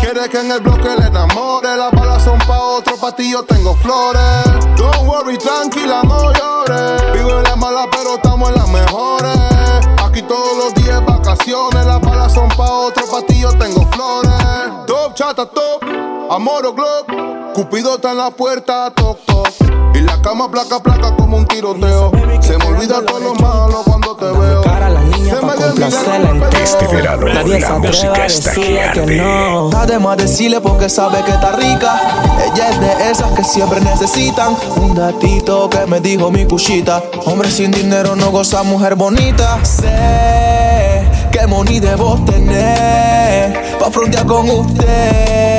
Quiere 0.00 0.28
que 0.28 0.38
en 0.38 0.52
el 0.52 0.60
bloque 0.60 0.88
le 0.98 1.06
enamore. 1.08 1.76
Las 1.76 1.90
balas 1.92 2.22
son 2.22 2.38
pa' 2.38 2.60
otro, 2.60 2.96
pa' 2.96 3.12
ti 3.12 3.32
yo 3.32 3.42
tengo 3.42 3.74
flores. 3.74 4.44
Don't 4.76 5.08
worry, 5.08 5.36
tranquila, 5.36 6.02
no 6.04 6.32
llores. 6.32 7.12
Vivo 7.12 7.38
en 7.38 7.42
la 7.42 7.56
mala, 7.56 7.86
pero 7.90 8.14
estamos 8.14 8.50
en 8.50 8.54
las 8.54 8.68
mejores. 8.68 9.36
Aquí 10.04 10.22
todos 10.22 10.56
los 10.56 10.74
días 10.74 11.04
vacaciones. 11.04 11.84
Las 11.86 12.00
balas 12.00 12.32
son 12.32 12.48
pa' 12.50 12.70
otro, 12.70 13.04
pa' 13.10 13.22
ti 13.26 13.40
yo 13.40 13.52
tengo 13.58 13.86
flores. 13.88 14.32
Top 14.86 15.14
chata, 15.14 15.44
top. 15.46 16.13
Amor 16.34 16.66
o 16.66 16.74
glock. 16.74 17.54
Cupido 17.54 17.94
está 17.94 18.10
en 18.10 18.18
la 18.18 18.30
puerta, 18.32 18.92
toc, 18.92 19.24
toc. 19.24 19.46
Y 19.94 20.00
la 20.00 20.20
cama 20.20 20.50
placa, 20.50 20.80
placa 20.80 21.14
como 21.14 21.36
un 21.36 21.46
tiroteo. 21.46 22.10
Se 22.40 22.58
me 22.58 22.64
olvida 22.64 23.06
todo 23.06 23.20
lo 23.20 23.34
malo 23.34 23.84
cuando 23.84 24.16
te 24.16 24.24
veo. 24.24 24.64
Se 24.64 25.46
me 25.46 25.52
olvida 25.52 25.86
Este 26.60 26.88
verano 26.88 27.28
la 27.28 27.44
música 27.78 28.26
está 28.26 28.52
que 28.52 28.80
arde. 28.80 29.70
Además 29.76 30.16
decirle 30.16 30.60
porque 30.60 30.88
sabe 30.88 31.22
que 31.22 31.30
está 31.30 31.52
rica. 31.52 32.00
Ella 32.52 32.68
es 32.68 32.80
de 32.80 33.10
esas 33.12 33.30
que 33.30 33.44
siempre 33.44 33.80
necesitan 33.80 34.56
un 34.74 34.96
datito 34.96 35.70
que 35.70 35.86
me 35.86 36.00
dijo 36.00 36.32
mi 36.32 36.46
cuchita. 36.46 37.00
Hombre 37.26 37.48
sin 37.48 37.70
dinero 37.70 38.16
no 38.16 38.32
goza 38.32 38.64
mujer 38.64 38.96
bonita. 38.96 39.64
Sé 39.64 41.08
que 41.30 41.46
money 41.46 41.78
debo 41.78 42.18
tener 42.24 43.78
pa 43.78 43.88
frontear 43.88 44.26
con 44.26 44.50
usted. 44.50 45.53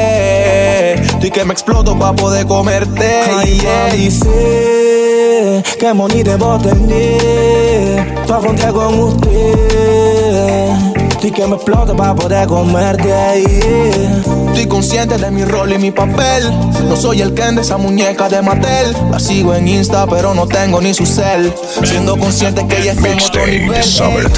Y 1.21 1.31
que 1.31 1.43
me 1.45 1.53
exploto 1.53 1.97
pa 1.97 2.13
poder 2.13 2.45
comerte. 2.45 3.21
Yeah. 3.45 3.95
Y 3.95 4.11
sé 4.11 5.63
que 5.79 5.93
money 5.93 6.23
debo 6.23 6.57
tener 6.59 8.25
pa 8.27 8.39
frontear 8.39 8.73
con 8.73 8.99
usted. 8.99 10.69
Y 11.21 11.31
que 11.31 11.47
me 11.47 11.55
exploto 11.55 11.95
pa 11.95 12.15
poder 12.15 12.47
comerte. 12.47 13.07
Yeah. 13.07 14.34
Estoy 14.55 14.69
consciente 14.69 15.17
de 15.17 15.31
mi 15.31 15.43
rol 15.43 15.73
y 15.73 15.77
mi 15.77 15.91
papel. 15.91 16.49
No 16.87 16.95
soy 16.95 17.19
el 17.19 17.33
Ken 17.33 17.55
de 17.55 17.61
esa 17.61 17.75
muñeca 17.75 18.29
de 18.29 18.41
Mattel. 18.41 18.95
La 19.11 19.19
sigo 19.19 19.53
en 19.53 19.67
Insta, 19.67 20.07
pero 20.07 20.33
no 20.33 20.47
tengo 20.47 20.79
ni 20.79 20.93
su 20.93 21.05
cel. 21.05 21.53
Siendo 21.83 22.17
consciente 22.17 22.65
que 22.65 22.79
ella 22.79 22.93
está 22.93 23.09
en 23.09 23.19
otro 23.19 23.45
nivel. 23.45 23.83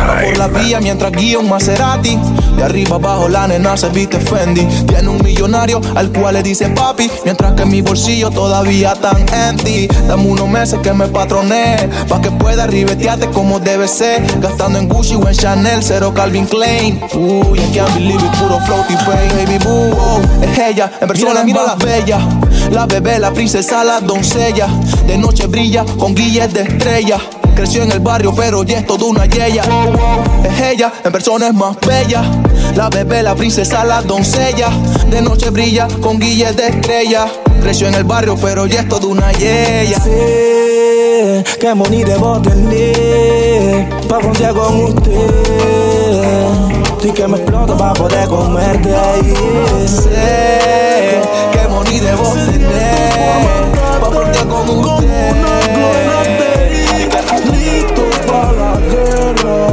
Va 0.02 0.22
por 0.24 0.38
la 0.40 0.48
vía 0.48 0.80
mientras 0.80 1.12
guía 1.12 1.38
un 1.38 1.48
Maserati. 1.48 2.18
De 2.56 2.64
arriba 2.64 2.96
abajo 2.96 3.30
la 3.30 3.48
nena 3.48 3.78
se 3.78 3.90
viste 3.90 4.20
Fendi. 4.20 4.66
Tiene 4.88 5.08
un 5.08 5.24
millonario 5.24 5.82
al 5.94 6.12
cual 6.12 6.34
le 6.34 6.42
dice 6.42 6.68
papi. 6.70 7.12
Mientras 7.24 7.54
que 7.54 7.66
mi 7.66 7.84
bolsillo 7.84 8.32
todavía 8.32 8.96
tan 8.96 9.24
empty. 9.32 9.88
Dame 10.08 10.24
unos 10.24 10.50
meses 10.50 10.80
que 10.82 10.94
me 10.94 11.06
patroné. 11.10 11.88
Pa' 12.10 12.20
que 12.20 12.32
pueda 12.32 12.66
ribetearte 12.66 13.28
como 13.28 13.60
debe 13.60 13.88
ser. 13.88 14.26
Gastando 14.42 14.80
en 14.80 14.90
Gucci 14.90 15.14
o 15.14 15.28
en 15.28 15.36
Chanel, 15.36 15.84
cero 15.84 16.12
Calvin 16.16 16.48
Klein. 16.48 17.00
Uy, 17.14 17.60
I 17.60 17.72
can't 17.72 17.94
believe 17.94 18.26
it, 18.26 18.32
puro 18.40 18.60
floaty 18.62 18.96
pain. 19.06 19.28
Baby 19.38 19.64
boo, 19.64 20.07
es 20.42 20.58
ella. 20.58 20.92
En 21.00 21.08
persona 21.08 21.44
mira 21.44 21.64
la 21.64 21.76
bella. 21.76 22.20
La 22.72 22.86
bebé, 22.86 23.20
la 23.20 23.32
princesa, 23.32 23.84
la 23.84 24.00
doncella. 24.00 24.68
De 25.06 25.18
noche 25.18 25.48
brilla 25.48 25.86
con 25.98 26.14
guilles 26.14 26.54
de 26.54 26.62
estrella. 26.62 27.20
Creció 27.56 27.82
en 27.82 27.92
el 27.92 28.00
barrio, 28.00 28.34
pero 28.36 28.64
ya 28.64 28.80
es 28.80 28.86
toda 28.86 29.06
una 29.06 29.26
yeya. 29.26 29.64
Es 30.44 30.62
ella, 30.62 30.94
en 31.04 31.12
persona 31.12 31.48
es 31.48 31.54
más 31.54 31.76
bella. 31.86 32.24
La 32.76 32.90
bebé, 32.90 33.24
la 33.24 33.36
princesa, 33.36 33.84
la 33.84 34.02
doncella. 34.02 34.70
De 35.10 35.22
noche 35.22 35.50
brilla 35.50 35.88
con 36.02 36.20
guilles 36.20 36.56
de 36.56 36.68
estrella. 36.68 37.28
Creció 37.62 37.88
en 37.88 37.96
el 37.96 38.04
barrio, 38.04 38.38
pero 38.40 38.68
ya 38.68 38.82
es 38.82 38.90
toda 38.90 39.08
una 39.08 39.32
yeya. 39.32 40.00
Sé 40.00 41.44
que 41.60 41.74
money 41.74 42.04
tener 42.44 43.90
Pa' 44.08 44.20
con 44.54 44.84
usted 44.84 45.77
Y 47.08 47.12
que 47.12 47.26
me 47.26 47.38
exploto 47.38 47.78
pa' 47.78 47.94
poder 47.94 48.28
comerte 48.28 48.94
ahí 48.94 49.34
Sé 49.88 51.22
que 51.54 51.68
money 51.70 52.00
debo 52.02 52.34
tener 52.34 53.62
Pa' 54.02 54.12
frontear 54.12 54.48
con 54.48 54.70
usted 54.70 55.36
Listo 57.50 58.02
para 58.28 58.52
la 58.52 58.78
guerra 58.82 59.68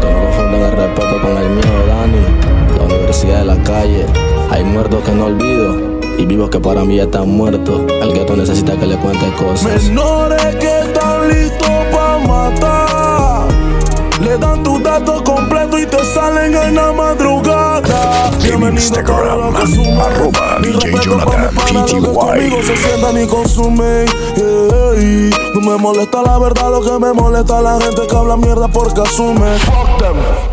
Que 0.00 0.10
no 0.10 0.24
confundan 0.24 0.62
el 0.62 0.72
respeto 0.72 1.22
con 1.22 1.36
el 1.36 1.50
miedo, 1.50 1.86
Dani. 1.86 2.76
La 2.76 2.82
universidad 2.82 3.38
de 3.38 3.44
la 3.44 3.62
calle. 3.62 4.06
Hay 4.50 4.64
muertos 4.64 5.04
que 5.04 5.12
no 5.12 5.26
olvido. 5.26 6.00
Y 6.18 6.26
vivos 6.26 6.50
que 6.50 6.58
para 6.58 6.84
mí 6.84 6.96
ya 6.96 7.04
están 7.04 7.28
muertos. 7.28 7.82
El 8.02 8.12
gueto 8.12 8.36
necesita 8.36 8.76
que 8.76 8.86
le 8.86 8.96
cuente 8.96 9.32
cosas. 9.34 9.84
Menores 9.84 10.56
que 10.56 10.80
están 10.80 11.28
listos 11.28 11.70
para 11.92 12.18
matar. 12.18 12.81
Le 14.20 14.38
dan 14.38 14.62
tus 14.62 14.82
datos 14.82 15.22
completos 15.22 15.80
y 15.80 15.86
te 15.86 16.04
salen 16.04 16.54
en 16.54 16.74
la 16.74 16.92
madrugada. 16.92 18.30
Bienvenido 18.42 18.98
a 18.98 19.04
todo 19.04 19.36
lo 19.36 19.52
que 19.52 19.58
consume. 19.60 20.02
Mi 20.60 20.68
respeto 20.72 21.18
para 21.24 21.50
mis 21.50 21.60
panas, 21.60 21.92
los 21.92 22.06
que 22.06 22.12
conmigo 22.12 22.56
se 22.62 22.76
sientan 22.76 23.22
y 23.22 23.26
consumen. 23.26 24.06
Ey, 24.36 25.30
No 25.54 25.60
me 25.60 25.76
molesta 25.76 26.22
la 26.22 26.38
verdad, 26.38 26.70
lo 26.70 26.80
que 26.82 27.04
me 27.04 27.12
molesta 27.12 27.58
es 27.58 27.64
la 27.64 27.80
gente 27.80 28.06
que 28.06 28.16
habla 28.16 28.36
mierda 28.36 28.68
porque 28.68 29.00
asume. 29.00 29.56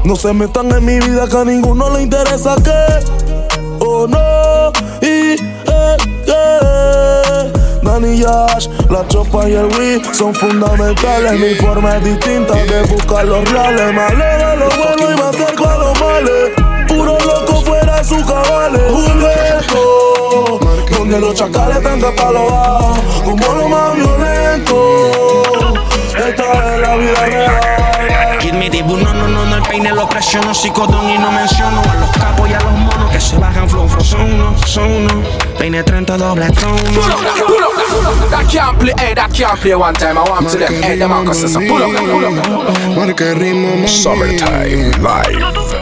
No 0.04 0.16
se 0.16 0.34
metan 0.34 0.72
en 0.72 0.86
mi 0.86 1.00
vida 1.00 1.28
que 1.28 1.38
a 1.38 1.46
ninguno 1.46 1.90
le 1.92 2.02
interesa 2.04 2.56
que. 2.64 3.86
Oh 3.86 4.08
no, 4.08 4.72
y 5.02 5.36
eh, 5.36 5.98
eh. 6.28 7.54
Danny 7.84 8.18
Yash, 8.20 8.68
la 8.90 9.08
chopa 9.08 9.48
y 9.48 9.54
el 9.54 9.66
Wii 9.66 10.02
son 10.14 10.34
fundamentales. 10.34 11.40
Mi 11.40 11.56
forma 11.56 11.98
es 11.98 12.04
distinta 12.04 12.56
de 12.56 12.84
buscar 12.84 13.26
los 13.26 13.50
reales. 13.50 13.94
Me 13.94 14.02
alejo 14.02 14.56
lo 14.56 14.70
bueno 14.70 15.12
y 15.12 15.16
me 15.16 15.22
acerco 15.22 15.70
a 15.70 15.78
los 15.78 16.00
males. 16.00 16.52
Puro 16.88 17.18
loco 17.20 17.62
fuera 17.62 17.98
de 17.98 18.04
sus 18.04 18.26
cabales. 18.26 18.82
Un 18.92 19.22
reto 19.22 20.60
donde 20.98 21.20
los 21.20 21.36
chacales 21.36 21.82
tengan 21.82 22.16
palo 22.16 22.46
bajo, 22.46 22.96
como 23.24 23.54
lo 23.54 23.70
más 23.70 23.96
violento. 23.96 25.74
Esta 26.18 26.76
es 26.76 26.82
la 26.82 26.96
vida 26.96 27.26
real. 27.26 28.38
Kid 28.40 28.54
me 28.54 28.70
dibu, 28.70 28.98
no, 28.98 29.14
no, 29.14 29.28
no, 29.28 29.46
no, 29.46 29.56
el 29.56 29.62
peine 29.64 29.92
lo 29.92 30.08
presiono, 30.08 30.54
psicodón 30.54 31.10
y 31.10 31.18
no 31.18 31.32
menciono 31.32 31.82
a 31.82 31.96
los 31.96 32.12
capos 32.12 32.50
y 32.50 32.54
a 32.54 32.60
los 32.60 32.72
monos 32.72 33.12
que 33.12 33.20
se 33.20 33.38
bajan 33.38 33.70
flow, 33.70 33.88
flow, 33.88 34.04
son 34.04 34.34
uno, 34.34 34.56
son 34.66 34.92
uno, 34.92 35.24
peine 35.58 35.84
30 35.84 36.18
doble 36.18 36.50
trono. 36.52 37.79
Pull 37.90 38.06
up, 38.06 38.14
pull 38.14 38.24
up. 38.24 38.30
That 38.32 38.50
can't 38.50 38.80
play, 38.80 38.94
hey, 38.98 39.14
that 39.14 39.34
can't 39.34 39.60
play 39.60 39.76
one 39.76 39.94
time. 39.94 40.18
I 40.18 40.24
want 40.30 40.50
to 40.50 40.58
them, 40.58 40.74
hey, 40.82 40.98
them 40.98 41.10
Marcus 41.10 41.42
says, 41.42 41.56
pull 41.56 41.82
up, 41.82 41.92
pull 41.92 42.26
up. 42.26 42.34
Ritmo, 43.40 43.76
mami. 43.76 43.88
Summertime 43.88 44.92
Live. 45.02 45.80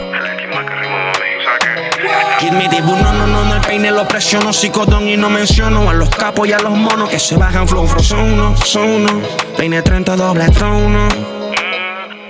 Kid 2.38 2.52
me 2.52 2.68
dibu, 2.68 2.94
no, 2.94 3.12
no, 3.12 3.26
no, 3.26 3.44
no, 3.44 3.54
el 3.54 3.60
peine 3.60 3.90
lo 3.90 4.06
presiono, 4.06 4.52
psicodón 4.52 5.08
y 5.08 5.16
no 5.16 5.28
menciono 5.28 5.90
a 5.90 5.92
los 5.92 6.08
capos 6.08 6.46
y 6.46 6.52
a 6.52 6.58
los 6.60 6.70
monos 6.70 7.10
que 7.10 7.18
se 7.18 7.36
bajan 7.36 7.66
flow, 7.66 7.86
flow, 7.86 8.02
son 8.02 8.32
uno, 8.32 8.56
son 8.56 8.88
uno, 8.88 9.10
peine 9.56 9.82
30 9.82 10.14
doble 10.14 10.48
trono. 10.50 11.37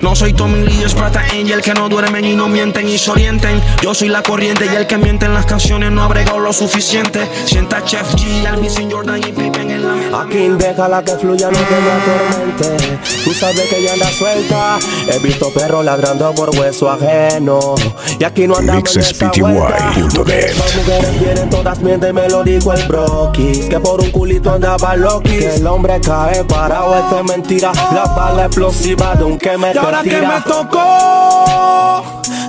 No 0.00 0.14
soy 0.14 0.32
Tommy 0.32 0.61
Lee, 0.61 0.84
es 0.84 0.94
Prata 0.94 1.20
Angel 1.32 1.61
que 1.61 1.74
no 1.74 1.88
duermen 1.88 2.24
y 2.24 2.37
no 2.37 2.48
mienten 2.48 2.88
y 2.88 2.98
se 2.98 3.11
orienten. 3.11 3.61
Yo 3.82 3.94
soy 3.94 4.08
la 4.08 4.22
corriente 4.22 4.66
y 4.72 4.76
el 4.76 4.87
que 4.87 4.96
miente 4.96 5.26
en 5.26 5.34
las 5.34 5.46
canciones 5.46 5.90
no 5.90 6.02
ha 6.02 6.08
bregado 6.08 6.38
lo 6.38 6.52
suficiente. 6.52 7.28
Sienta 7.46 7.84
Chef 7.84 8.14
G, 8.14 8.46
Alvin 8.46 8.90
Jordan 8.90 9.18
y 9.18 9.32
Pippen 9.32 9.70
en 9.70 9.82
la 9.82 10.20
Aquí 10.20 10.48
déjala 10.48 11.02
que 11.02 11.12
fluya, 11.12 11.50
no 11.50 11.58
te 11.58 11.74
me 11.80 11.90
atormente. 11.90 13.00
Tú 13.24 13.32
sabes 13.34 13.62
que 13.68 13.78
ella 13.78 13.94
anda 13.94 14.11
suelta. 14.11 14.78
He 15.12 15.18
visto 15.18 15.52
perros 15.52 15.84
ladrando 15.84 16.32
por 16.34 16.50
hueso 16.56 16.90
ajeno. 16.90 17.74
Y 18.18 18.24
aquí 18.24 18.46
no 18.46 18.56
andamos 18.56 18.96
en 18.96 19.02
esa 19.02 19.30
vuelta. 19.30 19.92
Las 19.96 20.76
mujeres 20.76 21.20
vienen 21.20 21.50
todas 21.50 21.78
mienten, 21.80 22.14
me 22.14 22.28
lo 22.28 22.44
dijo 22.44 22.72
el 22.72 22.87
broquis. 22.87 23.66
Que 23.66 23.80
por 23.80 24.00
un 24.00 24.11
culito 24.12 24.52
andaba 24.52 24.96
loquis. 24.96 25.38
Que 25.38 25.54
el 25.56 25.66
hombre 25.66 26.00
cae 26.00 26.44
parado, 26.44 26.94
eso 26.94 27.18
es 27.18 27.24
mentira. 27.24 27.72
La 27.92 28.04
bala 28.04 28.46
explosiva 28.46 29.14
de 29.16 29.24
un 29.24 29.38
que 29.38 29.58
me 29.58 29.74
ahora 29.88 30.03
que 30.03 30.20
me 30.20 30.40
tocó, 30.42 32.03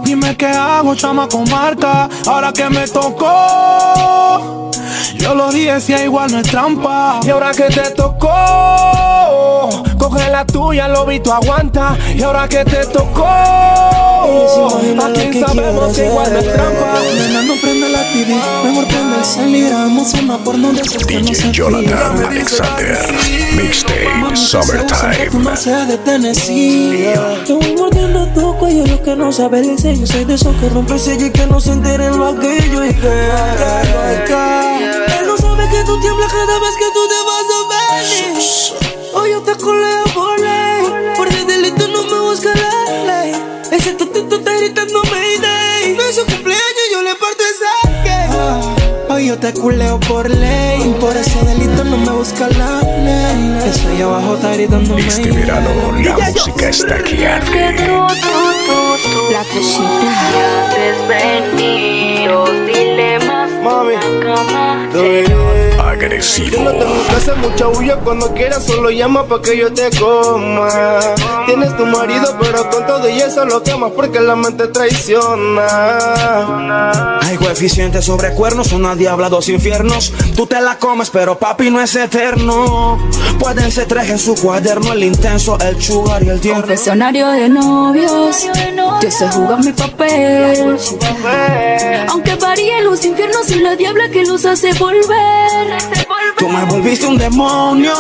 dime 0.04 0.36
qué 0.36 0.47
hago, 0.47 0.93
chama 0.95 1.28
con 1.28 1.49
marca. 1.49 2.10
Ahora 2.28 2.52
que 2.52 2.69
me 2.69 2.86
tocó, 2.88 4.69
yo 5.15 5.36
lo 5.36 5.49
dije, 5.52 5.80
si 5.80 5.93
igual 5.93 6.32
no 6.32 6.39
es 6.39 6.49
trampa. 6.49 7.21
Y 7.23 7.30
ahora 7.30 7.52
que 7.52 7.63
te 7.63 7.91
tocó, 7.91 8.30
coge 9.99 10.30
la 10.32 10.45
tuya, 10.45 10.88
lo 10.88 11.05
vi, 11.05 11.19
tú 11.19 11.32
aguanta. 11.32 11.95
Y 12.15 12.24
ahora 12.24 12.47
que 12.47 12.65
te 12.65 12.86
tocó, 12.88 13.28
aquí 15.03 15.39
sabemos 15.39 15.95
que 15.95 16.05
igual 16.05 16.36
es 16.36 16.53
trampa. 16.53 16.99
Nena, 17.15 17.41
no 17.43 17.53
prende 17.61 17.89
la 17.89 18.01
TV, 18.11 18.34
mejor 18.63 18.88
prende 18.88 19.17
el 19.17 19.26
cel 19.26 19.55
y 19.55 19.61
grabamos 19.61 20.13
una 20.15 20.38
porno 20.38 20.71
de 20.71 20.82
esos 20.82 21.05
que 21.05 21.21
no 21.21 21.34
se 21.34 21.51
Jonathan 21.51 22.26
Alexander. 22.26 22.97
Mixtape 23.55 24.36
Summertime. 24.36 25.30
Tú 25.32 25.39
no 25.39 25.55
seas 25.55 25.88
de 25.88 25.97
Tennessee. 25.97 27.13
Te 27.45 27.53
voy 27.53 27.76
mordiendo 27.76 28.26
tu 28.34 28.55
cuello, 28.57 28.86
lo 28.88 29.03
que 29.03 29.15
no 29.15 29.32
sabe 29.32 29.59
el 29.59 29.78
sello. 29.78 30.07
Soy 30.07 30.24
de 30.26 30.36
esos 30.36 30.55
que 30.55 30.69
rompe 30.69 30.97
sello 30.97 31.26
y 31.26 31.30
que 31.32 31.45
no 31.45 31.59
se 31.59 31.74
enteren 31.74 32.17
lo 32.17 32.28
aquello. 32.28 32.86
Y 32.86 32.93
que, 32.93 33.07
él 35.19 35.28
no 35.28 35.38
sabe 35.38 35.67
que 35.69 35.84
tú 35.84 35.99
tiemblas 35.99 36.32
cada 36.32 36.59
vez 36.59 36.76
que 36.78 36.86
tú 36.93 37.07
te 37.07 37.19
vas 37.28 37.45
a 37.53 37.59
venir. 37.67 38.88
Hoy 39.14 39.32
yo 39.32 39.41
te 39.41 39.55
coleo 39.55 40.03
por 40.14 40.39
ley. 40.39 41.14
Por 41.18 41.28
el 41.28 41.47
delito 41.47 41.88
no 41.88 42.03
me 42.03 42.20
busca 42.30 42.49
la 42.55 43.24
ley. 43.24 43.34
Ese 43.72 43.93
tutito 43.93 44.36
está 44.36 44.53
gritando 44.53 45.01
Mayday. 45.03 45.95
No 45.95 46.03
es 46.03 46.16
su 46.16 46.26
cumpleaños, 46.26 46.86
yo 46.91 47.01
le 47.01 47.16
parto 47.16 47.43
esa 47.43 48.03
que. 48.03 49.14
Hoy 49.14 49.28
yo 49.28 49.38
te 49.39 49.53
culeo 49.53 49.99
por 50.01 50.30
ley. 50.30 50.95
Por 50.99 51.16
ese 51.18 51.39
delito 51.45 51.84
no 51.84 51.97
me 51.97 52.12
busca 52.12 52.47
la 52.49 52.82
ley. 52.82 53.49
Ahí 53.89 54.01
abajo 54.01 54.36
está 54.36 54.53
gritando 54.53 54.97
Este 54.97 55.32
verano 55.32 55.70
la 56.03 56.18
música 56.18 56.70
está 56.70 56.95
aquí 56.95 57.24
arde. 57.24 57.76
La 59.32 59.43
cosita. 59.43 60.30
Mami, 63.64 63.95
Agresivo. 65.89 66.49
Yo 66.51 66.63
no 66.63 66.71
tengo 66.71 67.03
que 67.07 67.15
hacer 67.15 67.35
mucha 67.37 67.65
bulla 67.65 67.95
cuando 67.97 68.31
quieras, 68.35 68.63
solo 68.63 68.91
llama 68.91 69.25
pa' 69.25 69.41
que 69.41 69.57
yo 69.57 69.73
te 69.73 69.89
coma. 69.97 70.67
Tienes 71.47 71.75
tu 71.77 71.85
marido, 71.87 72.37
pero 72.39 72.69
con 72.69 72.85
todo 72.85 73.09
y 73.09 73.19
eso 73.19 73.43
lo 73.45 73.63
quemas 73.63 73.91
porque 73.95 74.19
la 74.19 74.35
mente 74.35 74.67
traiciona. 74.67 75.67
Hay 77.21 77.37
coeficientes 77.37 78.05
sobre 78.05 78.35
cuernos, 78.35 78.71
una 78.71 78.95
diabla, 78.95 79.29
dos 79.29 79.49
infiernos. 79.49 80.13
Tú 80.35 80.45
te 80.45 80.61
la 80.61 80.77
comes, 80.77 81.09
pero 81.09 81.39
papi 81.39 81.71
no 81.71 81.81
es 81.81 81.95
eterno. 81.95 82.99
Pueden 83.39 83.71
ser 83.71 83.87
tres 83.87 84.11
en 84.11 84.19
su 84.19 84.35
cuaderno, 84.35 84.93
el 84.93 85.03
intenso, 85.03 85.57
el 85.59 85.81
sugar 85.81 86.21
y 86.21 86.29
el 86.29 86.39
tierno. 86.39 86.61
Confesionario 86.61 87.29
de 87.29 87.49
novios, 87.49 88.47
yo 89.01 89.11
sé 89.11 89.27
jugar 89.29 89.63
mi 89.63 89.71
papel. 89.71 90.77
Aunque 92.09 92.35
varíen 92.35 92.83
los 92.83 93.03
infiernos 93.03 93.49
y 93.49 93.55
la 93.55 93.75
diabla 93.75 94.09
que 94.09 94.23
los 94.23 94.45
hace 94.45 94.71
volver. 94.73 95.78
Tú 96.38 96.49
me 96.49 96.63
volviste 96.65 97.05
un 97.05 97.17
demonio 97.17 97.93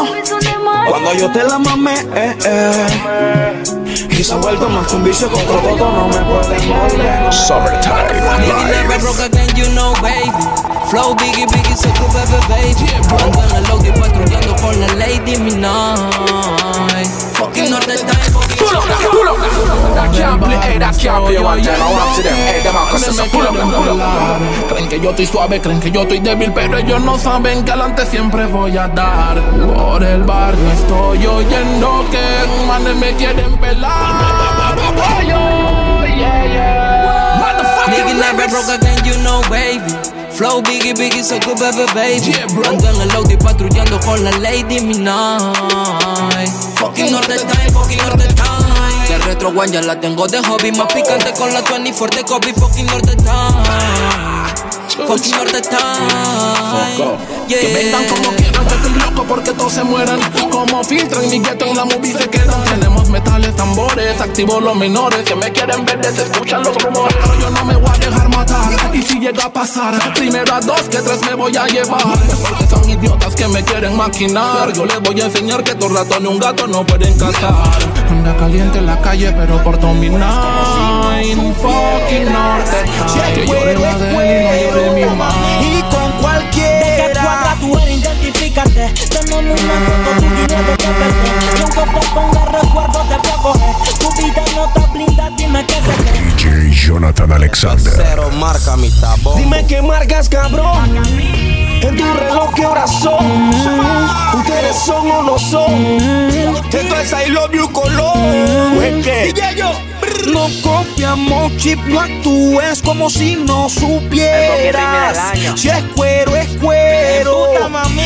cuando 0.87 1.13
yo 1.13 1.31
te 1.31 1.43
la 1.43 1.59
mamé. 1.59 1.95
Eh, 2.15 2.37
eh. 2.45 3.63
Y 4.09 4.23
se 4.23 4.33
ha 4.33 4.37
vuelto 4.37 4.69
más 4.69 4.87
que 4.87 4.95
un 4.95 5.03
vicio 5.03 5.29
contra 5.29 5.61
todo, 5.61 5.77
no 5.77 6.07
me 6.07 6.17
pueden 6.25 6.69
volver. 6.69 7.33
Summertime 7.33 8.19
Live. 8.39 8.87
Never 8.87 8.99
broke 8.99 9.19
again, 9.19 9.49
you 9.55 9.65
know, 9.73 9.93
baby. 10.01 10.69
Flow 10.89 11.13
Biggie 11.15 11.45
Biggie 11.45 11.75
se 11.77 11.87
tu 11.89 12.03
bebé 12.07 12.39
baby 12.49 12.89
en 12.89 13.55
el 13.55 13.65
Audi 13.69 13.91
patrullando 13.91 14.55
con 14.55 14.79
la 14.79 14.87
Lady 14.95 15.37
Minaj 15.37 15.99
Fucking 17.33 17.69
norte 17.69 17.95
time, 17.97 18.31
fucking 18.33 18.58
up, 18.85 19.11
pull 19.11 19.27
up. 19.27 19.37
That 19.95 20.09
can't 20.15 20.39
play, 20.41 20.57
hey, 20.57 20.77
that 20.79 20.95
can't 20.95 21.25
play 21.25 21.39
one 21.39 21.61
time. 21.61 21.81
I 21.81 21.91
want 21.91 22.15
to 22.15 22.21
them, 22.23 22.35
hey, 22.47 22.61
them 22.63 22.75
are 22.75 22.87
cause 22.91 23.07
pull 23.31 23.43
up, 23.43 23.55
pull 23.55 24.01
up. 24.01 24.41
Creen 24.69 24.87
que 24.87 24.99
yo 24.99 25.09
estoy 25.11 25.25
suave, 25.25 25.59
creen 25.61 25.79
que 25.79 25.91
yo 25.91 26.01
estoy 26.01 26.19
débil, 26.19 26.51
pero 26.53 26.77
ellos 26.77 27.01
no 27.01 27.17
saben 27.17 27.63
que 27.65 27.71
adelante 27.71 28.05
siempre 28.05 28.45
voy 28.45 28.77
a 28.77 28.87
dar. 28.87 29.41
Por 29.41 30.03
el 30.03 30.23
barrio 30.23 30.71
estoy 30.71 31.25
oyendo 31.25 32.05
que 32.11 32.23
manes 32.67 32.95
me 32.95 33.13
quieren 33.15 33.57
pelar. 33.57 34.75
Yeah, 36.19 36.45
yeah. 36.45 37.09
Nigga 37.89 38.13
never 38.13 38.47
broke 38.49 38.69
again, 38.69 39.03
you 39.05 39.15
know, 39.23 39.41
baby. 39.49 39.81
Flow 40.31 40.61
Biggie 40.61 40.93
Biggie, 40.93 41.23
so 41.23 41.39
good, 41.39 41.57
baby, 41.59 41.85
baby. 41.93 42.33
Ando 42.67 42.87
en 42.87 43.01
el 43.01 43.11
Audi 43.15 43.35
patrullando 43.35 43.99
con 44.01 44.23
la 44.23 44.31
Lady 44.39 44.79
Minaj. 44.79 45.41
Fucking 46.75 47.11
norte 47.11 47.39
time, 47.39 47.71
fucking 47.71 47.97
norte 47.97 48.27
time. 48.35 48.58
Retro 49.29 49.49
one 49.49 49.71
ya 49.71 49.83
la 49.83 49.99
tengo 49.99 50.27
de 50.27 50.41
hobby. 50.41 50.71
Más 50.71 50.91
picante 50.91 51.31
con 51.33 51.53
la 51.53 51.61
24 51.61 52.17
de 52.17 52.25
Kobe. 52.25 52.51
Fucking 52.51 52.87
norte 52.87 53.15
time. 53.15 53.29
Fucking 55.05 55.35
norte 55.37 55.61
time. 55.61 55.77
Que 57.47 57.71
vengan 57.71 58.05
como 58.05 58.35
quieran, 58.35 58.65
que 58.65 58.73
estoy 58.73 58.91
loco 58.93 59.23
porque 59.27 59.51
todos 59.51 59.71
se 59.71 59.83
mueran. 59.83 60.19
Como 60.49 60.83
filtran 60.83 61.29
mi 61.29 61.41
gueto 61.41 61.65
en 61.67 61.77
la 61.77 61.85
movie 61.85 62.17
se 62.17 62.27
quedan. 62.27 62.63
Tenemos 62.63 63.07
metales, 63.09 63.55
tambores, 63.55 64.19
activo 64.19 64.59
los 64.59 64.75
menores. 64.75 65.19
Que 65.21 65.35
me 65.35 65.51
quieren 65.51 65.85
ver, 65.85 66.03
se 66.03 66.23
escuchan 66.23 66.63
los 66.63 66.75
rumores. 66.83 67.15
Pero 67.21 67.39
yo 67.39 67.49
no 67.51 67.65
me 67.65 67.75
voy 67.75 67.91
a 67.91 67.97
dejar 67.99 68.29
matar. 68.29 68.95
Y 68.95 69.03
si 69.03 69.19
llega 69.19 69.45
a 69.45 69.53
pasar, 69.53 70.11
primero 70.15 70.55
a 70.55 70.59
dos 70.59 70.81
que 70.89 70.97
tres 70.97 71.21
me 71.29 71.35
voy 71.35 71.55
a 71.55 71.67
llevar. 71.67 72.01
Porque 72.01 72.65
son 72.67 72.89
idiotas 72.89 73.35
que 73.35 73.47
me 73.47 73.63
quieren 73.63 73.95
maquinar. 73.95 74.73
Yo 74.73 74.87
les 74.87 74.99
voy 75.01 75.21
a 75.21 75.25
enseñar 75.25 75.63
que 75.63 75.75
dos 75.75 75.93
ratones 75.93 76.31
y 76.31 76.33
un 76.33 76.39
gato 76.39 76.65
no 76.65 76.83
pueden 76.83 77.15
cazar. 77.19 77.98
Anda 78.29 78.45
caliente 78.45 78.77
en 78.77 78.85
la 78.85 79.01
calle, 79.01 79.31
pero 79.31 79.63
por 79.63 79.79
dominar. 79.79 81.19
Fucking 81.23 82.31
norte. 82.31 82.77
Que 83.33 83.47
llore 83.47 83.73
la 83.73 83.97
de 83.97 84.09
él 84.09 84.41
y 84.41 84.71
no 84.71 84.71
llore 84.71 84.91
mi 84.91 85.05
mamá. 85.05 85.33
Y 85.59 85.81
con 85.83 86.11
cualquiera. 86.21 87.07
De 87.07 87.13
que 87.13 87.19
cuadra 87.19 87.55
tú 87.59 87.79
eres, 87.79 87.97
identifícate. 87.97 88.93
Tenemos 89.09 89.61
una 89.61 89.73
foto 89.81 90.09
no 90.13 90.29
de 90.29 90.77
que 90.77 90.89
verte. 90.99 91.29
Y 91.57 91.61
aunque 91.61 91.99
te 91.99 92.07
ponga 92.13 92.45
recuerdo, 92.45 92.99
te 93.09 93.17
voy 93.17 93.31
a 93.31 93.41
coger. 93.41 93.75
Tu 93.97 94.21
vida 94.21 94.43
no 94.55 94.65
está 94.65 94.91
blindada, 94.93 95.29
dime 95.35 95.65
qué 95.65 95.75
te 95.75 95.93
crees. 96.03 96.35
DJ 96.35 96.71
Jonathan 96.71 97.31
Alexander. 97.31 97.93
Cero 97.95 98.29
marca 98.37 98.77
mi 98.77 98.91
tabón. 98.91 99.37
Dime 99.37 99.65
qué 99.65 99.81
marcas, 99.81 100.29
cabrón. 100.29 100.99
En 101.81 101.95
tu 101.95 102.13
reloj, 102.13 102.53
¿qué 102.55 102.65
horas 102.65 102.91
son? 103.01 103.49
Ustedes 104.33 104.75
son 104.75 105.11
o 105.11 105.23
no 105.23 105.39
son. 105.39 105.97
Esto 106.71 106.95
es 106.95 107.11
I 107.11 107.29
love 107.29 107.51
you 107.53 107.71
color. 107.71 108.17
Y 109.27 109.33
ya 109.33 109.51
yo. 109.53 109.71
No 110.33 110.47
copiamos 110.61 111.55
chip, 111.57 111.79
no 111.85 112.01
actúes 112.01 112.81
como 112.81 113.09
si 113.09 113.35
no 113.35 113.69
supieras. 113.69 115.17
Si 115.55 115.69
es 115.69 115.83
cuero, 115.95 116.35
es 116.35 116.47
cuero. 116.57 117.47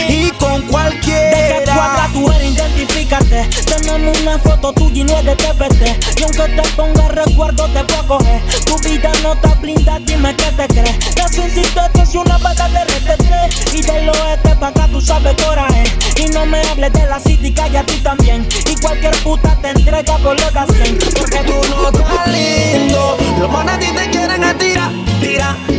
Y 0.08 0.23
con 0.54 0.62
De 0.62 0.66
que 0.68 0.72
cualquiera. 0.72 1.74
cuadra 1.76 2.10
tú 2.14 2.32
eres, 2.32 2.52
identifícate. 2.52 3.50
Tenemos 3.66 4.20
una 4.22 4.38
foto 4.40 4.74
tuya 4.74 5.02
y 5.02 5.04
no 5.04 5.18
es 5.18 5.26
de 5.26 5.36
TPT. 5.36 6.20
Y 6.20 6.24
aunque 6.24 6.44
te 6.56 6.70
ponga 6.76 7.08
recuerdo, 7.08 7.68
te 7.70 7.84
puedo 7.84 8.08
coger. 8.08 8.42
Tu 8.66 8.78
vida 8.90 9.12
no 9.24 9.34
está 9.34 9.56
blindada, 9.56 10.00
dime 10.00 10.36
qué 10.36 10.52
te 10.52 10.68
crees. 10.68 11.16
La 11.16 11.28
sensibilidad 11.28 11.92
es 11.98 12.16
una 12.16 12.38
bala 12.38 12.70
de 12.70 12.84
RTT. 12.84 13.74
Y 13.74 13.82
del 13.82 14.10
oeste 14.10 14.56
pa' 14.56 14.68
acá 14.68 14.88
tú 14.92 15.02
sabes 15.02 15.36
coraje. 15.44 15.84
Y 16.18 16.30
no 16.30 16.46
me 16.46 16.62
hables 16.62 16.94
de 16.94 17.06
la 17.08 17.20
city, 17.20 17.52
calla 17.52 17.84
tú 17.86 17.98
también. 18.04 18.48
Y 18.70 18.76
cualquier 18.76 19.16
puta 19.24 19.58
te 19.62 19.70
entrega 19.70 20.18
por 20.18 20.40
los 20.40 20.54
da 20.54 20.66
100. 20.68 21.00
Porque 21.18 21.40
tú 21.40 21.62
no 21.70 21.90
Está 21.90 22.26
lindo. 22.28 23.18
Los 23.40 23.52
manes 23.52 23.76
a 23.76 23.80
ti 23.80 23.88
te 23.96 24.10
quieren 24.10 24.44
es 24.44 24.58
tira, 24.58 24.92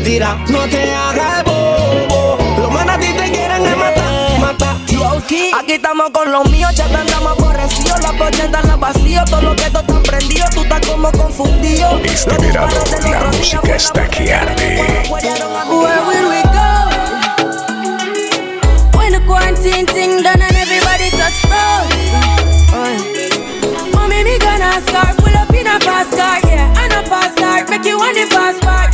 tira. 0.02 0.44
No 0.48 0.60
te 0.68 0.94
hagas 0.94 1.44
bobo. 1.44 2.43
Matar. 5.24 5.60
Aquí 5.60 5.72
estamos 5.72 6.10
con 6.10 6.30
los 6.32 6.50
míos, 6.50 6.72
ya 6.74 6.86
te 6.86 6.96
andamos 6.96 7.38
aborrecidos. 7.38 8.00
Las 8.00 8.12
pochetas 8.12 8.64
las 8.64 8.78
vacío, 8.78 9.24
todo 9.24 9.42
lo 9.42 9.56
que 9.56 9.70
tú 9.70 9.78
estás 9.78 10.00
prendido, 10.00 10.46
tú 10.54 10.62
estás 10.62 10.80
como 10.86 11.12
confundido. 11.12 12.00
Este 12.04 12.36
verano 12.38 12.74
la 13.10 13.24
música 13.36 13.76
está 13.76 14.08
que 14.08 14.34
arde. 14.34 15.02
Where 15.10 16.02
will 16.06 16.28
we 16.28 16.42
go? 16.42 16.88
When 18.96 19.12
the 19.12 19.20
quarantine 19.26 19.86
thing 19.86 20.22
done 20.22 20.42
and 20.42 20.56
everybody 20.56 21.10
touch 21.10 21.44
road. 21.44 21.88
Mommy, 23.92 24.24
me 24.24 24.38
gonna 24.38 24.80
start, 24.86 25.16
pull 25.16 25.34
up 25.34 25.52
in 25.54 25.66
a 25.66 25.78
fast 25.80 26.10
car, 26.10 26.40
yeah. 26.46 26.82
And 26.82 26.92
a 26.92 27.02
fast 27.08 27.36
start, 27.36 27.68
make 27.70 27.84
you 27.84 27.98
want 27.98 28.14
the 28.16 28.26
fast 28.26 28.60
part, 28.62 28.93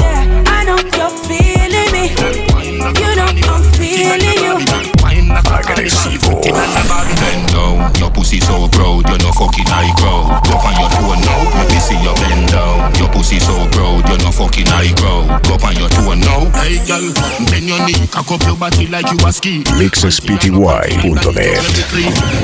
pussy 8.30 8.46
so 8.46 8.68
proud, 8.68 9.02
you're 9.08 9.18
no 9.18 9.32
fucking 9.32 9.66
high 9.66 9.90
crowd. 9.98 10.30
Go 10.46 10.54
on 10.62 10.70
your 10.78 10.86
toe 10.94 11.18
now, 11.18 11.50
let 11.50 11.66
me 11.66 11.78
see 11.82 11.98
you 11.98 12.14
bend 12.14 12.46
down. 12.54 12.94
Your 12.94 13.08
pussy 13.10 13.40
so 13.40 13.66
proud, 13.74 14.06
you're 14.06 14.22
no 14.22 14.30
fucking 14.30 14.70
high 14.70 14.94
crowd. 14.94 15.42
Go 15.42 15.58
on 15.58 15.74
your 15.74 15.90
toe 15.90 16.14
now. 16.14 16.46
Hey 16.62 16.78
girl, 16.86 17.10
your 17.70 17.86
knee, 17.86 18.06
cock 18.08 18.30
up 18.32 18.42
your 18.42 18.56
body 18.56 18.86
like 18.88 19.06
you 19.10 19.18
a 19.26 19.32
ski. 19.32 19.62
MixSPTY.net. 19.78 21.62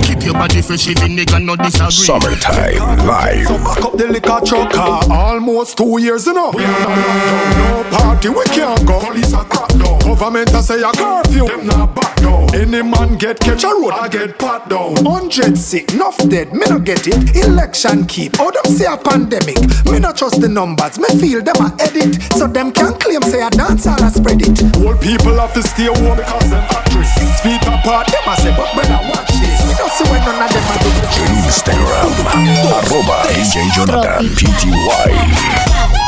Keep 0.07 0.23
your 0.25 0.35
body 0.35 0.63
fresh, 0.63 0.87
even 0.89 1.17
nigga 1.17 1.43
no 1.45 1.57
disagree. 1.57 1.91
Summertime 1.91 3.07
Live. 3.07 3.49
Back 3.49 3.85
up 3.85 3.97
the 3.97 4.07
liquor 4.07 4.41
truck, 4.45 4.73
uh, 4.75 5.07
almost 5.11 5.77
two 5.77 6.01
years, 6.01 6.27
you 6.27 6.35
know. 6.35 6.51
No 6.53 7.85
party, 7.91 8.29
we 8.29 8.45
can't 8.45 8.87
go. 8.87 9.01
Police 9.01 9.33
are 9.35 9.45
crack 9.45 9.71
down. 9.71 9.99
Government 10.01 10.51
a 10.51 10.63
say 10.63 10.83
a 10.83 10.93
curfew. 10.93 11.47
Them 11.47 11.67
not 11.67 11.95
back 11.95 12.17
down. 12.17 12.55
Any 12.55 12.83
man 12.83 13.17
get 13.19 13.41
catch 13.41 13.65
a 13.65 13.69
road, 13.69 13.93
I 13.93 14.09
get 14.09 14.39
pat 14.39 14.69
down. 14.69 14.97
Hundred 15.05 15.59
sick, 15.59 15.93
enough 15.95 16.17
dead, 16.29 16.53
me 16.53 16.67
no 16.69 16.79
get 16.79 17.07
it. 17.07 17.35
Election 17.37 18.07
keep, 18.07 18.39
oh 18.39 18.51
them 18.51 18.65
say 18.73 18.87
a 18.87 18.97
pandemic. 18.97 19.59
Me 19.87 19.99
no 19.99 20.13
trust 20.13 20.41
the 20.41 20.49
numbers, 20.49 20.99
me 20.99 21.09
feel 21.21 21.43
them 21.43 21.57
a 21.57 21.75
edit. 21.81 22.23
So 22.35 22.47
them 22.47 22.71
can 22.73 22.95
claim 22.95 23.23
say 23.23 23.43
a 23.43 23.51
dance 23.51 23.87
all 23.87 24.03
a 24.03 24.11
spread 24.11 24.43
it. 24.43 24.63
Old 24.77 25.01
people 25.01 25.16
have 25.25 25.53
to 25.55 25.63
stay 25.63 25.87
home 25.87 26.17
because 26.17 26.51
them 26.51 26.65
actress. 26.71 27.13
Feet 27.41 27.63
apart, 27.63 28.07
them 28.09 28.27
a 28.27 28.37
say, 28.37 28.51
but 28.57 28.73
brother 28.75 29.01
watch 29.09 29.29
this. 29.39 29.63
We 29.67 29.75
don't 29.75 29.91
see 29.91 30.05
when 30.11 30.21
none 30.25 30.43
of 30.43 30.51
them 30.53 30.65
a 30.65 30.77
do 30.83 30.91
the 30.91 31.07
En 31.23 31.35
Instagram, 31.47 32.11
arroba 32.73 33.17
DJ 33.33 33.71
Jonathan 33.73 34.27
PTY. 34.35 36.06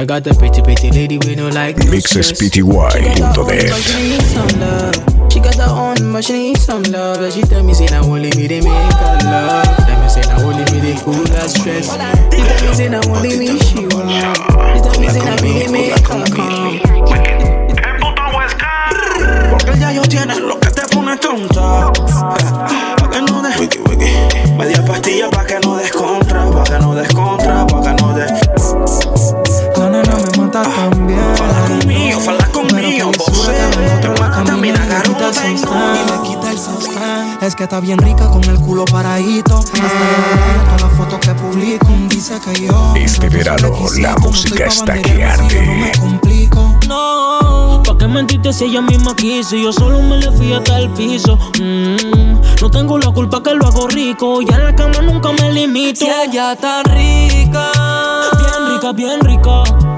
I 0.00 0.04
got 0.04 0.22
the 0.22 0.30
pretty, 0.32 0.62
pretty 0.62 0.92
lady 0.92 1.18
we 1.18 1.34
no 1.34 1.48
like. 1.48 1.74
MixSPTY.net. 1.74 2.62
She 3.82 3.98
need 3.98 4.22
some 4.30 4.46
love. 4.62 4.94
She 5.26 5.40
got 5.42 5.58
her 5.58 5.74
own, 5.74 6.12
but 6.12 6.22
she 6.22 6.54
some 6.54 6.84
love. 6.94 7.18
And 7.18 7.34
she 7.34 7.42
tell 7.42 7.64
me 7.64 7.74
say 7.74 7.86
now 7.86 8.06
only 8.06 8.30
me 8.38 8.46
they 8.46 8.62
make 8.62 8.70
her 8.70 9.18
love. 9.26 9.66
Tell 9.66 9.98
me 9.98 10.06
say 10.06 10.22
now 10.30 10.46
only 10.46 10.62
me 10.70 10.78
they 10.78 10.94
cool 11.02 11.18
her 11.18 11.48
stress. 11.50 11.90
She 11.90 11.98
tell 11.98 12.62
me 12.62 12.74
say 12.78 12.88
now 12.88 13.02
only 13.10 13.42
me 13.42 13.58
she 13.58 13.90
want. 13.90 14.06
She 14.14 14.78
tell 14.86 14.94
me 15.02 15.10
say 15.10 15.18
now 15.18 15.34
me 15.42 15.66
they 15.66 15.66
make 15.66 15.98
her 16.06 16.22
calm. 16.30 16.78
Porque 19.50 19.74
ya 19.82 19.90
yo 19.90 20.06
tienes 20.06 20.38
lo 20.38 20.60
que 20.60 20.70
te 20.70 20.86
pone 20.94 21.18
tonta. 21.18 21.90
Pa' 21.90 23.10
que 23.10 23.20
no 23.26 23.42
des. 23.42 23.66
Media 24.54 24.78
pastilla 24.86 25.28
pa' 25.28 25.44
que 25.44 25.58
no 25.58 25.74
des 25.74 25.90
contra. 25.90 26.46
Pa' 26.52 26.62
que 26.62 26.78
no 26.78 26.94
des 26.94 27.08
contra. 27.08 27.66
Pa' 27.66 27.82
que 27.82 27.92
no 28.00 28.14
des. 28.14 29.47
Me 30.48 30.54
mata 30.54 30.90
también. 30.90 31.36
Fala 31.36 31.66
conmigo, 31.66 32.20
fala 32.20 32.48
conmigo. 32.48 33.10
Vos 33.18 33.50
te 34.00 34.08
mata, 34.08 34.56
mira, 34.56 34.84
garota. 34.86 35.30
Y 35.46 35.52
me 35.52 36.28
quita 36.28 36.50
el 36.50 36.58
sostén. 36.58 37.38
Es 37.42 37.54
que 37.54 37.64
está 37.64 37.80
bien 37.80 37.98
rica 37.98 38.28
con 38.28 38.42
el 38.44 38.58
culo 38.58 38.86
paradito. 38.86 39.58
Hasta 39.58 39.78
la 39.78 40.64
todas 40.64 40.82
las 40.82 40.92
fotos 40.92 41.18
que 41.20 41.34
publico. 41.34 41.86
Dice 42.08 42.38
que 42.40 42.66
yo. 42.66 42.94
Este 42.96 43.28
verano 43.28 43.70
la 44.00 44.16
música 44.16 44.66
está 44.66 44.94
que 45.02 45.22
arde. 45.22 45.92
No, 46.86 47.82
¿pa' 47.84 47.98
qué 47.98 48.08
mentirte 48.08 48.52
si 48.54 48.64
ella 48.64 48.80
misma 48.80 49.14
quiso? 49.14 49.54
Y 49.54 49.64
Yo 49.64 49.72
solo 49.72 50.00
me 50.00 50.16
le 50.16 50.32
fui 50.32 50.54
hasta 50.54 50.78
el 50.78 50.88
piso. 50.90 51.38
Mm, 51.60 52.62
no 52.62 52.70
tengo 52.70 52.98
la 52.98 53.10
culpa 53.10 53.42
que 53.42 53.52
lo 53.52 53.66
hago 53.66 53.86
rico. 53.88 54.40
Y 54.40 54.50
en 54.50 54.64
la 54.64 54.74
cama 54.74 55.02
nunca 55.02 55.30
me 55.32 55.52
limito. 55.52 56.06
Si 56.06 56.10
ella 56.10 56.56
tan 56.56 56.84
rica, 56.84 57.70
Bien 58.38 58.72
rica, 58.72 58.92
bien 58.92 59.20
rica. 59.20 59.97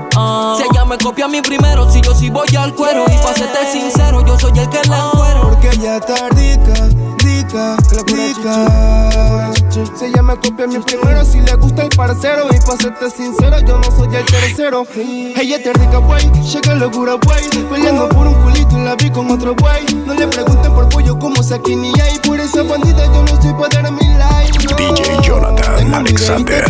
Si 0.57 0.63
ella 0.71 0.85
me 0.85 0.99
copia 0.99 1.25
a 1.25 1.29
mí 1.29 1.41
primero 1.41 1.91
si 1.91 2.01
yo 2.01 2.15
sí 2.15 2.31
voy 2.31 2.49
al 2.57 2.75
cuero. 2.75 3.05
Y 3.09 3.17
pa' 3.23 3.35
serte 3.35 3.73
sincero, 3.73 4.25
yo 4.27 4.39
soy 4.39 4.59
el 4.59 4.69
que 4.69 4.81
la 4.89 4.99
encuero. 4.99 5.43
Porque 5.43 5.71
ella 5.71 5.97
está 5.97 6.29
rica, 6.31 6.89
rica, 7.19 7.77
rica. 8.07 9.51
Si 9.71 10.05
ella 10.07 10.23
me 10.23 10.37
copia 10.37 10.65
a 10.65 10.69
mí 10.69 10.79
primero, 10.79 11.25
si 11.25 11.41
le 11.41 11.55
gusta 11.57 11.83
el 11.83 11.89
parcero. 11.97 12.47
Y 12.51 12.59
pa' 12.67 12.77
serte 12.77 13.11
sincero, 13.11 13.59
yo 13.61 13.79
no 13.79 13.91
soy 13.97 14.15
el 14.15 14.25
tercero. 14.25 14.87
Ella 14.95 15.57
está 15.57 15.73
rica, 15.73 15.99
wey, 15.99 16.31
checa 16.45 16.75
locura, 16.75 17.15
wey. 17.27 17.65
Peleando 17.71 18.09
por 18.09 18.27
un 18.27 18.35
culito 18.35 18.60
y 18.71 18.85
la 18.85 18.95
vi 18.97 19.11
con 19.11 19.31
otro 19.31 19.55
wey. 19.63 19.87
No 20.07 20.15
le 20.15 20.27
pregunten 20.27 20.73
por 20.73 20.89
pollo 20.89 21.19
como 21.19 21.41
aquí 21.41 21.77
ni 21.77 21.89
hay. 22.01 22.19
Por 22.21 22.39
esa 22.39 22.63
bandida 22.63 23.05
yo 23.07 23.23
no 23.23 23.33
estoy 23.33 23.53
para 23.55 23.83
dar 23.83 23.93
mi 23.93 24.01
life. 24.01 24.69
No. 24.71 24.77
DJ 24.77 25.23
Jonathan 25.23 25.95
Alexander. 25.95 26.65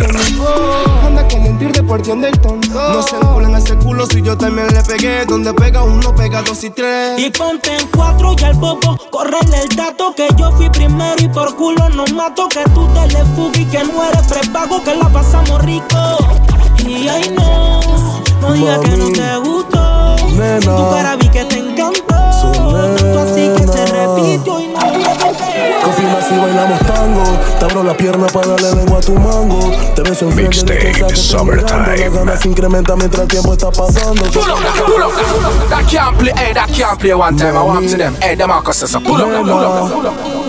Anda 1.05 1.27
con 1.27 1.43
mentir 1.43 1.71
de 1.71 1.83
porción 1.83 2.21
del 2.21 2.39
tonto. 2.39 2.69
No 2.69 3.01
se 3.01 3.15
enculan 3.15 3.55
ese 3.55 3.75
culo 3.77 4.05
si 4.05 4.21
yo 4.21 4.37
también 4.37 4.67
le 4.73 4.81
pegué. 4.83 5.25
Donde 5.25 5.53
pega 5.53 5.83
uno, 5.83 6.13
pega 6.15 6.41
dos 6.41 6.63
y 6.63 6.69
tres. 6.69 7.19
Y 7.19 7.29
ponte 7.29 7.75
en 7.75 7.87
cuatro 7.87 8.33
y 8.37 8.43
al 8.43 8.53
bobo, 8.55 8.97
correle 9.09 9.63
el 9.63 9.69
dato 9.75 10.13
que 10.15 10.27
yo 10.37 10.51
fui 10.53 10.69
primero 10.69 11.15
y 11.19 11.27
por 11.27 11.55
culo 11.55 11.89
no 11.89 12.05
mato. 12.15 12.47
Que 12.49 12.63
tú 12.73 12.87
te 12.93 13.07
le 13.07 13.25
fugas 13.35 13.59
y 13.59 13.65
que 13.65 13.83
no 13.83 14.03
eres 14.03 14.27
prepago, 14.27 14.83
que 14.83 14.95
la 14.95 15.09
pasamos 15.09 15.61
rico. 15.63 16.17
Y 16.87 17.07
ay 17.07 17.33
no, 17.37 17.79
no 18.41 18.53
digas 18.53 18.79
que 18.79 18.97
no 18.97 19.11
te 19.11 19.37
gustó. 19.37 19.70
Nena. 20.41 20.59
Tu 20.59 20.89
cara 20.89 21.15
vi 21.15 21.29
que 21.29 21.45
te 21.45 21.59
encantó. 21.59 22.01
Tanto 22.41 23.19
así 23.19 23.49
que 23.55 23.67
se 23.67 23.85
repitió 23.85 24.59
y 24.59 24.67
no 24.67 24.79
Confirma 25.83 26.21
si 26.27 26.35
bailamos 26.37 26.79
tango. 26.81 27.23
Te 27.59 27.65
abro 27.65 27.83
la 27.83 27.93
pierna 27.95 28.27
para 28.27 28.47
darle 28.47 28.75
lengua 28.75 28.97
a 28.97 29.01
tu 29.01 29.13
mango. 29.13 29.71
Te 29.95 30.01
beso 30.01 30.29
en 30.29 30.39
esté 30.39 30.93
mirando. 31.43 31.55
Las 31.55 32.13
ganas 32.13 32.39
se 32.39 32.47
incrementan 32.47 32.97
mientras 32.97 33.23
el 33.23 33.27
tiempo 33.27 33.53
está 33.53 33.71
pasando. 33.71 34.23
Pull 34.23 34.41
up, 34.41 34.57
pull 34.85 35.03
up, 35.03 35.11
pull 35.11 35.45
up. 35.45 35.69
That 35.69 35.87
can't 35.87 36.17
play, 36.17 36.33
hey, 36.35 36.53
that 36.53 36.69
can't 36.73 36.99
play 36.99 37.13
one 37.13 37.37
time. 37.37 37.55
I 37.55 37.63
want 37.63 37.89
to 37.89 37.97
them. 37.97 38.15
Hey, 38.21 38.35
the 38.35 38.47
Marcus 38.47 38.77
says, 38.77 38.91
pull 39.03 39.21
up, 39.21 39.29
pull 39.29 39.49
up, 39.49 39.91
pull 39.91 40.07
up. 40.07 40.41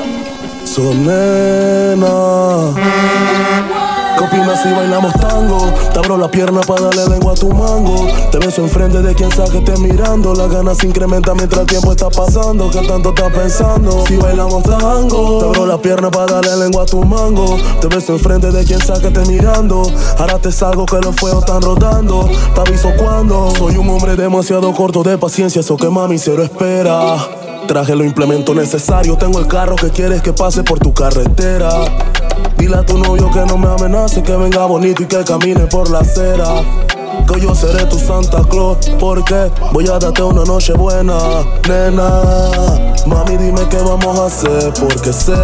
So 0.65 0.95
nena 0.95 2.09
¿Qué 4.17 4.25
opinas 4.25 4.63
si 4.63 4.71
bailamos 4.71 5.13
tango? 5.15 5.59
Te 5.93 5.99
abro 5.99 6.17
la 6.17 6.31
pierna 6.31 6.61
para 6.61 6.83
darle 6.83 7.07
lengua 7.07 7.33
a 7.33 7.35
tu 7.35 7.51
mango. 7.51 8.07
Te 8.31 8.39
beso 8.39 8.63
enfrente 8.63 9.03
de 9.03 9.15
quien 9.15 9.31
sea 9.31 9.45
que 9.47 9.59
esté 9.59 9.77
mirando. 9.79 10.35
Las 10.35 10.51
ganas 10.51 10.79
se 10.79 10.87
incrementan 10.87 11.37
mientras 11.37 11.63
el 11.63 11.67
tiempo 11.67 11.93
está 11.93 12.11
pasando. 12.11 12.71
¿Qué 12.71 12.87
tanto 12.87 13.11
estás 13.11 13.33
pensando? 13.33 14.05
Si 14.07 14.17
bailamos 14.17 14.63
tango. 14.63 15.39
Te 15.39 15.45
abro 15.47 15.67
la 15.67 15.79
pierna 15.79 16.11
para 16.11 16.41
darle 16.41 16.57
lengua 16.57 16.83
a 16.83 16.87
tu 16.87 17.03
mango. 17.03 17.57
Te 17.81 17.89
beso 17.89 18.13
enfrente 18.13 18.51
de 18.51 18.65
quien 18.65 18.81
sea 18.81 18.97
que 19.01 19.09
esté 19.09 19.25
mirando. 19.27 19.83
Ahora 20.19 20.39
te 20.39 20.53
salgo 20.53 20.87
que 20.87 20.99
los 21.01 21.17
fuegos 21.17 21.41
están 21.41 21.63
rodando. 21.63 22.29
Te 22.55 22.61
aviso 22.61 22.91
cuando. 22.97 23.51
Soy 23.57 23.77
un 23.77 23.89
hombre 23.89 24.17
demasiado 24.17 24.73
corto 24.73 25.03
de 25.03 25.19
paciencia 25.19 25.61
Eso 25.61 25.77
que 25.77 25.89
mami 25.89 26.19
cero 26.19 26.43
espera. 26.43 27.17
Traje 27.67 27.95
los 27.95 28.07
implementos 28.07 28.55
necesarios, 28.55 29.19
tengo 29.19 29.39
el 29.39 29.47
carro 29.47 29.77
que 29.77 29.91
quieres 29.91 30.21
que 30.21 30.33
pase 30.33 30.63
por 30.65 30.79
tu 30.81 30.93
carretera. 30.93 31.71
Dile 32.57 32.77
a 32.77 32.85
tu 32.85 32.99
novio 32.99 33.31
que 33.31 33.45
no 33.47 33.59
me 33.59 33.69
amenace, 33.69 34.23
que 34.23 34.37
venga 34.37 34.67
bonito 34.67 35.03
y 35.03 35.07
que 35.07 35.25
camine 35.25 35.67
por 35.67 35.91
la 35.91 36.01
acera. 36.01 36.63
Que 37.27 37.41
yo 37.41 37.55
seré 37.55 37.85
tu 37.87 37.99
Santa 37.99 38.43
Claus, 38.49 38.79
porque 38.99 39.51
voy 39.73 39.87
a 39.89 39.99
darte 39.99 40.23
una 40.23 40.45
noche 40.45 40.73
buena, 40.75 41.15
nena. 41.69 42.09
Mami, 43.07 43.37
dime 43.37 43.61
qué 43.69 43.79
vamos 43.79 44.19
a 44.19 44.27
hacer, 44.27 44.73
porque 44.81 45.13
sé 45.13 45.35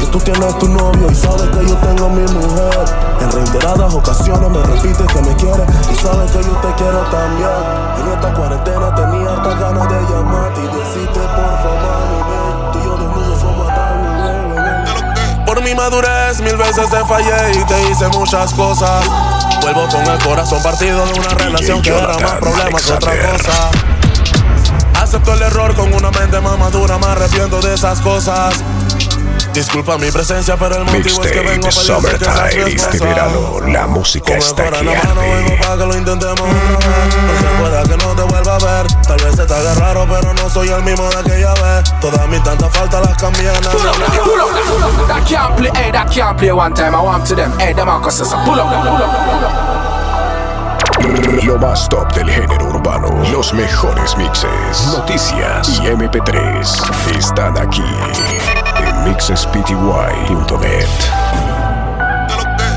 que 0.00 0.06
tú 0.06 0.18
tienes 0.18 0.58
tu 0.58 0.68
novio 0.68 1.10
y 1.10 1.14
sabes 1.14 1.48
que 1.50 1.66
yo 1.66 1.74
tengo 1.76 2.08
mi 2.08 2.22
mujer. 2.22 2.84
En 3.20 3.32
reiteradas 3.32 3.94
ocasiones 3.94 4.50
me 4.50 4.62
repites 4.62 5.06
que 5.06 5.20
me 5.20 5.34
quieres 5.36 5.66
y 5.92 5.94
sabes 5.96 6.30
que 6.30 6.38
yo 6.38 6.54
te 6.60 6.74
quiero 6.76 7.00
también. 7.10 7.88
En 8.00 8.12
esta 8.12 8.34
cuarentena 8.34 8.94
tenía 8.94 9.32
hartas 9.32 9.60
ganas 9.60 9.88
de 9.88 10.00
llamarte 10.12 10.60
y 10.60 10.66
decirte 10.78 11.20
por 11.20 11.54
favor, 11.62 11.77
mi 15.68 15.74
madurez 15.74 16.40
mil 16.40 16.56
veces 16.56 16.88
te 16.88 17.04
fallé 17.04 17.60
y 17.60 17.64
te 17.64 17.90
hice 17.90 18.08
muchas 18.08 18.54
cosas. 18.54 19.04
Vuelvo 19.60 19.86
con 19.88 20.06
el 20.06 20.18
corazón 20.24 20.62
partido 20.62 21.04
de 21.04 21.20
una 21.20 21.28
relación 21.28 21.82
que 21.82 21.90
era 21.90 22.16
más 22.18 22.32
problema 22.36 22.78
que 22.80 22.92
otra 22.92 23.12
cosa. 23.32 23.70
Acepto 24.94 25.34
el 25.34 25.42
error 25.42 25.74
con 25.74 25.92
una 25.92 26.10
mente 26.10 26.40
más 26.40 26.58
madura, 26.58 26.96
me 26.96 27.06
arrepiento 27.06 27.60
de 27.60 27.74
esas 27.74 28.00
cosas. 28.00 28.54
Disculpa 29.52 29.98
mi 29.98 30.10
presencia, 30.10 30.56
pero 30.56 30.76
el 30.76 30.84
motivo 30.84 31.22
es 31.22 31.30
que 31.32 31.40
vengo 31.40 31.66
a 31.66 31.70
Mixtape 31.70 32.18
pedirte 32.18 32.74
este 32.74 33.04
verano, 33.04 33.60
la 33.66 33.86
música 33.86 34.36
está 34.36 34.68
aquí 34.68 34.86
vengo 34.86 35.56
pa' 35.60 35.76
que 35.76 35.86
lo 35.86 35.96
intentemos 35.96 36.40
una 36.40 36.78
vez 36.78 37.16
Porque 37.26 37.60
pueda 37.60 37.82
que 37.82 37.96
no 37.96 38.14
te 38.14 38.22
vuelva 38.22 38.54
a 38.54 38.58
ver 38.58 38.86
Tal 39.06 39.16
vez 39.16 39.36
se 39.36 39.46
te 39.46 39.54
haga 39.54 39.74
raro, 39.74 40.06
pero 40.08 40.34
no 40.34 40.50
soy 40.50 40.68
el 40.68 40.82
mismo 40.82 41.08
de 41.10 41.18
aquella 41.18 41.54
vez 41.54 42.00
Todas 42.00 42.28
mis 42.28 42.42
tantas 42.42 42.72
faltas 42.72 43.06
las 43.06 43.16
cambié 43.16 43.50
Pull 43.60 43.86
up, 43.86 43.94
pull 44.24 44.40
up, 44.40 44.48
pull 44.66 45.02
up. 45.02 45.08
That 45.08 45.26
can't 45.26 45.56
play, 45.56 45.70
hey, 45.74 45.90
that 45.92 46.10
can't 46.10 46.38
play 46.38 46.52
one 46.52 46.74
time. 46.74 46.94
I 46.94 47.00
want 47.00 47.26
to 47.26 47.34
them. 47.34 47.52
Hey, 47.58 47.72
the 47.72 47.84
Marcus 47.84 48.18
says, 48.18 48.32
pull 48.44 48.58
up, 48.58 48.68
pull 48.68 49.02
up, 49.02 49.10
pull 49.26 49.44
up. 49.44 49.78
Lo 51.44 51.58
más 51.58 51.88
top 51.88 52.12
del 52.14 52.28
género 52.28 52.66
urbano, 52.66 53.08
los 53.30 53.54
mejores 53.54 54.16
mixes, 54.16 54.86
noticias 54.92 55.80
y 55.80 55.86
MP3 55.86 57.16
están 57.16 57.56
aquí 57.56 57.82
mixespty.net. 59.04 60.88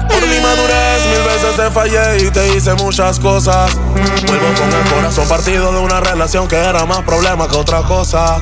Por 0.07 0.28
mi 0.28 0.39
madurez 0.39 1.05
mil 1.07 1.24
veces 1.24 1.55
te 1.55 1.72
fallé 1.72 2.26
y 2.26 2.32
te 2.32 2.55
hice 2.55 2.74
muchas 2.76 3.19
cosas. 3.19 3.76
Vuelvo 3.76 4.53
con 4.59 4.72
el 4.72 4.93
corazón 4.93 5.28
partido 5.28 5.72
de 5.72 5.80
una 5.80 5.99
relación 5.99 6.47
que 6.47 6.57
era 6.57 6.86
más 6.86 7.01
problema 7.01 7.47
que 7.47 7.57
otra 7.57 7.82
cosa. 7.84 8.38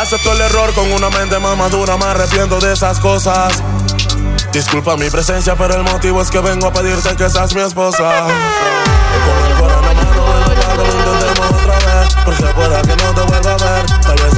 Acepto 0.00 0.32
el 0.32 0.40
error 0.40 0.72
con 0.74 0.90
una 0.92 1.08
mente 1.10 1.38
más 1.38 1.56
madura, 1.56 1.96
me 1.96 2.04
arrepiento 2.04 2.58
de 2.58 2.72
esas 2.72 2.98
cosas. 2.98 3.62
Disculpa 4.52 4.96
mi 4.96 5.10
presencia, 5.10 5.56
pero 5.56 5.74
el 5.74 5.82
motivo 5.82 6.22
es 6.22 6.30
que 6.30 6.40
vengo 6.40 6.68
a 6.68 6.72
pedirte 6.72 7.16
que 7.16 7.28
seas 7.28 7.54
mi 7.54 7.60
esposa. 7.60 8.26
Con 9.24 9.50
el 9.50 9.58
corazón 9.58 9.84
en 9.84 10.58
la 10.58 10.66
mano, 10.68 10.84
lo 10.84 10.84
intentemos 10.84 11.50
otra 11.62 11.76
vez 11.78 12.14
Porque 12.24 12.44
pueda 12.54 12.82
que 12.82 12.96
no 12.96 13.14
te 13.14 13.20
vuelva 13.22 13.43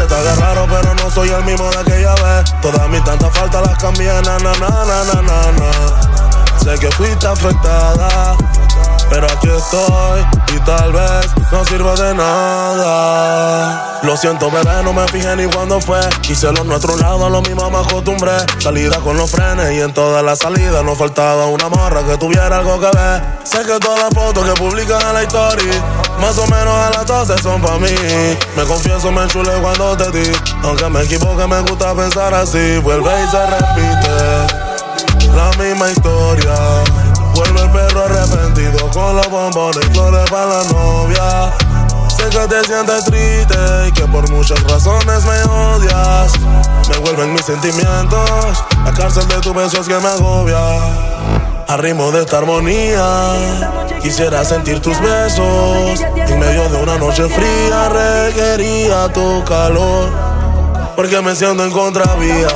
te 0.07 0.15
haga 0.15 0.35
raro, 0.37 0.67
pero 0.71 0.95
no 0.95 1.11
soy 1.11 1.29
el 1.31 1.45
mismo 1.45 1.71
de 1.71 1.79
aquella 1.79 2.15
vez. 2.15 2.55
Todas 2.63 2.89
mis 2.89 3.03
tantas 3.05 3.33
faltas 3.37 3.67
las 3.67 3.79
cambié, 3.79 4.13
na 4.23 4.39
na 4.39 4.53
na 4.55 4.85
na 4.85 5.23
na 5.23 5.53
na. 5.53 5.71
Sé 6.63 6.79
que 6.79 6.91
fuiste 6.93 7.27
afectada 7.27 8.37
pero 9.11 9.27
aquí 9.27 9.49
estoy 9.49 10.25
y 10.55 10.61
tal 10.61 10.93
vez 10.93 11.27
no 11.53 11.65
sirva 11.65 11.95
de 11.95 12.15
nada. 12.15 14.01
Lo 14.03 14.17
siento, 14.17 14.51
bebé, 14.51 14.83
no 14.85 14.93
me 14.93 15.07
fijé 15.09 15.35
ni 15.37 15.47
cuándo 15.47 15.81
fue. 15.81 16.01
Hice 16.29 16.53
lo 16.53 16.65
nuestro 16.65 16.97
lado, 16.97 17.27
a 17.27 17.31
lo 17.31 17.43
mismo 17.43 17.71
me 17.71 17.79
acostumbré. 17.79 18.37
Salida 18.59 18.99
con 19.01 19.17
los 19.17 19.31
frenes 19.31 19.73
y 19.73 19.81
en 19.81 19.93
todas 19.93 20.23
las 20.23 20.39
salidas 20.41 20.85
nos 20.85 20.99
faltaba 20.99 21.47
una 21.47 21.69
morra 21.69 22.05
que 22.05 22.17
tuviera 22.17 22.59
algo 22.59 22.79
que 22.79 22.91
ver. 22.97 23.23
Sé 23.45 23.63
que 23.65 23.79
todas 23.81 24.01
las 24.01 24.15
fotos 24.15 24.45
que 24.45 24.53
publican 24.61 25.01
en 25.03 25.15
la 25.15 25.23
historia, 25.23 25.73
más 26.21 26.37
o 26.39 26.47
menos 26.47 26.75
a 26.75 26.91
las 26.91 27.07
12 27.07 27.43
son 27.43 27.61
pa' 27.63 27.79
mí. 27.79 27.95
Me 28.57 28.65
confieso, 28.65 29.11
me 29.11 29.23
enchulé 29.23 29.53
cuando 29.63 29.97
te 29.97 30.11
di. 30.11 30.33
Aunque 30.63 30.89
me 30.89 31.03
equivoque, 31.03 31.47
me 31.47 31.61
gusta 31.61 31.95
pensar 31.95 32.35
así. 32.35 32.79
Vuelve 32.79 33.11
y 33.25 33.29
se 33.29 33.47
repite 33.47 34.67
la 35.35 35.51
misma 35.63 35.91
historia. 35.91 36.55
Vuelve 37.37 37.61
el 37.61 37.71
perro 37.71 38.05
arrepentido 38.05 38.91
con 38.93 39.15
los 39.15 39.29
bombones 39.29 39.87
y 39.87 39.93
flores 39.93 40.31
para 40.31 40.47
la 40.47 40.65
novia. 40.73 41.53
Sé 42.09 42.31
que 42.31 42.49
te 42.49 42.65
sientes 42.65 43.05
triste 43.05 43.89
y 43.89 43.93
que 43.93 44.07
por 44.07 44.27
muchas 44.31 44.59
razones 44.63 45.23
me 45.27 45.43
odias. 45.53 46.33
Me 46.89 46.97
vuelven 46.97 47.35
mis 47.35 47.45
sentimientos, 47.45 48.65
la 48.83 48.91
cárcel 48.95 49.29
de 49.29 49.35
tu 49.43 49.53
beso 49.53 49.83
es 49.83 49.87
que 49.87 49.99
me 49.99 50.09
agobia. 50.09 50.57
A 51.69 51.77
ritmo 51.77 52.11
de 52.11 52.23
esta 52.23 52.39
armonía, 52.39 53.05
quisiera 54.01 54.43
sentir 54.43 54.81
tus 54.81 54.99
besos. 54.99 56.01
En 56.01 56.39
medio 56.39 56.67
de 56.71 56.83
una 56.83 56.97
noche 56.97 57.29
fría, 57.29 57.91
requería 57.91 59.13
tu 59.13 59.45
calor. 59.45 60.09
Porque 60.97 61.21
me 61.21 61.37
siento 61.37 61.63
en 61.65 61.71
contravía, 61.71 62.49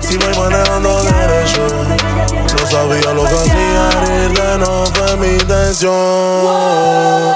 si 0.00 0.18
voy 0.18 0.36
manejando 0.36 1.02
derecho. 1.04 2.03
No 2.64 2.70
sabía 2.70 3.12
lo 3.12 3.24
que 3.24 3.34
hacía, 3.34 3.90
herirte 4.06 4.58
no 4.58 4.86
fue 4.86 5.16
mi 5.18 5.34
intención. 5.34 5.92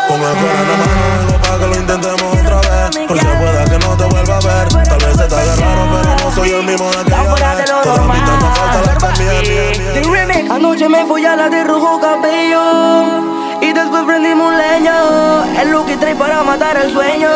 Con 0.09 0.23
el 0.23 0.37
corazón 0.39 0.57
en 0.57 0.69
la 0.71 0.77
mano, 0.81 1.03
vengo 1.19 1.43
pa' 1.43 1.59
que 1.59 1.67
lo 1.67 1.75
intentemos 1.75 2.33
otra 2.33 2.61
vez. 2.61 3.07
Porque 3.07 3.27
pueda 3.27 3.65
que 3.67 3.79
no 3.79 3.97
te 3.99 4.05
vuelva 4.05 4.37
a 4.37 4.41
ver. 4.41 4.69
Tal 4.69 4.99
vez 4.99 5.17
se 5.19 5.25
te 5.29 5.35
haga 5.35 5.57
raro, 5.57 5.89
pero 5.93 6.17
no 6.17 6.35
soy 6.35 6.49
el 6.49 6.63
mismo 6.65 6.91
de 6.91 7.01
aquella 7.01 7.35
vez. 7.35 7.65
Todas 7.67 8.07
mis 8.07 8.25
tantas 8.25 8.59
faltas 8.59 8.87
las 8.87 8.97
cambié. 8.97 10.49
Anoche 10.51 10.89
me 10.89 11.05
fui 11.05 11.27
a 11.27 11.37
la 11.37 11.51
de 11.51 11.63
rojo 11.63 12.01
cabello 12.01 13.61
Y 13.61 13.73
después 13.73 14.05
prendimos 14.05 14.49
un 14.51 14.59
leño 14.59 15.45
Es 15.61 15.69
lo 15.69 15.85
que 15.85 15.97
trae 15.99 16.17
para 16.17 16.43
matar 16.43 16.77
el 16.79 16.91
sueño 16.91 17.29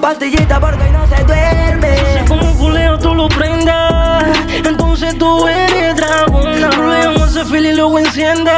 Pastillita 0.00 0.58
porque 0.58 0.90
no 0.90 1.06
se 1.08 1.22
duerme 1.24 1.65
lo 3.16 3.28
prendas 3.28 4.24
Entonces 4.64 5.16
tú 5.18 5.46
eres 5.48 5.96
dragona 5.96 6.70
Tú 6.70 6.82
le 6.82 7.02
llamas 7.02 7.30
ese 7.30 7.44
fil 7.44 7.66
y 7.66 7.72
luego 7.74 7.98
enciende 7.98 8.52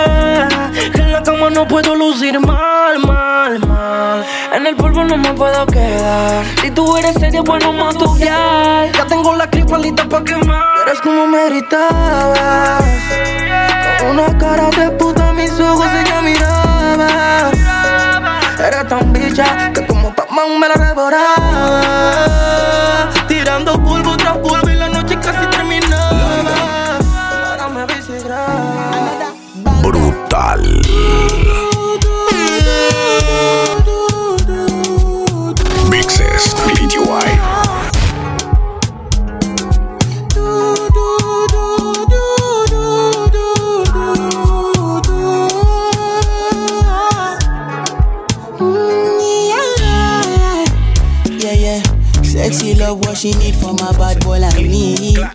Que 0.93 1.01
en 1.01 1.13
la 1.13 1.23
cama 1.23 1.51
no 1.51 1.67
puedo 1.67 1.95
lucir 1.95 2.39
mal, 2.41 2.99
mal 3.01 3.29
el 4.69 4.77
polvo 4.77 5.03
no 5.03 5.17
me 5.17 5.33
puedo 5.33 5.67
quedar. 5.67 6.45
Si 6.61 6.71
tú 6.71 6.97
eres 6.99 7.15
serio, 7.15 7.43
bueno, 7.43 7.73
más 7.73 7.97
ya. 8.19 8.85
Ya 8.93 9.07
tengo 9.07 9.35
la 9.35 9.49
clipa 9.49 9.79
lista 9.79 10.07
pa' 10.07 10.23
quemar. 10.23 10.63
Eres 10.87 11.01
como 11.01 11.27
me 11.27 11.49
gritabas. 11.49 12.85
Con 13.99 14.11
una 14.11 14.37
cara 14.37 14.69
de 14.71 14.91
puta, 14.91 15.33
mis 15.33 15.59
ojos 15.59 15.87
ella 15.87 16.21
miraba. 16.21 17.51
Era 18.59 18.87
tan 18.87 19.11
bicha 19.13 19.73
que 19.73 19.87
como 19.87 20.15
Pac-Man 20.15 20.61
me 20.61 20.69
la 20.69 20.75
devoraba. 20.87 21.81
Tirando 23.27 23.83
polvo 23.83 24.08
Brutal. 30.39 30.63
Mixes 35.91 36.55
PTY. 36.63 37.27
Yeah, 51.41 51.53
yeah. 51.53 51.83
Sexy 52.23 52.75
love 52.77 53.01
what 53.01 53.17
she 53.17 53.33
need 53.33 53.57
from 53.57 53.75
a 53.81 53.93
bad 53.99 54.23
boy 54.23 54.39
like 54.39 54.55
me. 54.63 55.17
Yeah, 55.17 55.33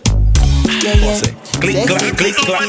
yeah. 0.82 1.43
Click, 1.60 1.86
clack, 1.86 2.16
click, 2.16 2.36
clack. 2.36 2.68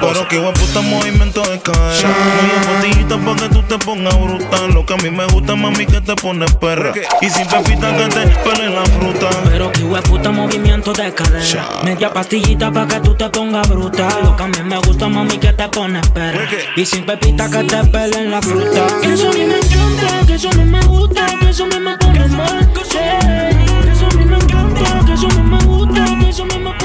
Pero 0.00 0.28
que 0.28 0.38
puta 0.38 0.80
movimiento 0.80 1.42
de 1.42 1.58
cadera. 1.60 2.08
Muy 2.08 2.74
botellita 2.74 3.18
pa' 3.18 3.36
que 3.36 3.48
tú 3.54 3.62
te 3.62 3.78
pongas 3.78 4.18
brutal. 4.18 4.72
Lo 4.72 4.86
que 4.86 4.94
a 4.94 4.96
mí 4.96 5.10
me 5.10 5.26
gusta, 5.26 5.54
mami, 5.54 5.86
que 5.86 6.00
te 6.00 6.14
pones 6.16 6.54
perra. 6.54 6.92
Y 7.20 7.28
sin 7.28 7.46
pepita 7.46 7.96
que 7.96 8.04
te 8.04 8.26
pele 8.26 8.70
la 8.70 8.84
fruta. 8.84 9.28
Pero 9.44 9.72
que 9.72 9.82
puta 10.08 10.30
movimiento 10.30 10.92
de 10.92 11.12
cadera. 11.12 11.68
Media 11.84 12.12
pastillita 12.12 12.70
pa' 12.72 12.86
que 12.86 13.00
tú 13.00 13.14
te 13.14 13.28
pongas 13.28 13.68
bruta. 13.68 14.08
Lo 14.22 14.36
que 14.36 14.42
a 14.42 14.46
mí 14.46 14.62
me 14.64 14.78
gusta, 14.78 15.08
mami, 15.08 15.38
que 15.38 15.52
te 15.52 15.68
pones 15.68 16.08
perra. 16.08 16.48
Y 16.76 16.86
sin 16.86 17.04
pepita 17.04 17.50
que 17.50 17.64
te 17.64 17.84
pelen 17.84 18.30
la 18.30 18.40
fruta. 18.40 18.86
Que 19.02 19.12
eso 19.12 19.28
a 19.28 19.32
mí 19.32 19.44
me 19.44 19.56
encanta, 19.56 20.26
que 20.26 20.34
eso 20.34 20.48
a 20.48 20.52
mí 20.54 20.64
me 20.64 20.80
gusta, 20.86 21.26
que 21.40 21.50
eso 21.50 21.64
a 21.64 21.66
mí 21.66 21.78
me 21.78 21.96
pone 21.98 22.28
mal. 22.28 22.72
Que 22.72 22.80
eso 22.80 24.06
a 24.06 24.14
mí 24.16 24.24
me 24.24 24.36
encanta, 24.36 25.04
que 25.04 25.12
eso 25.12 25.26
a 25.26 25.34
mí 25.34 25.42
me 25.42 25.58
gusta, 25.64 26.04
que 26.04 26.28
eso 26.28 26.42
a 26.42 26.46
mí 26.46 26.58
me. 26.58 26.79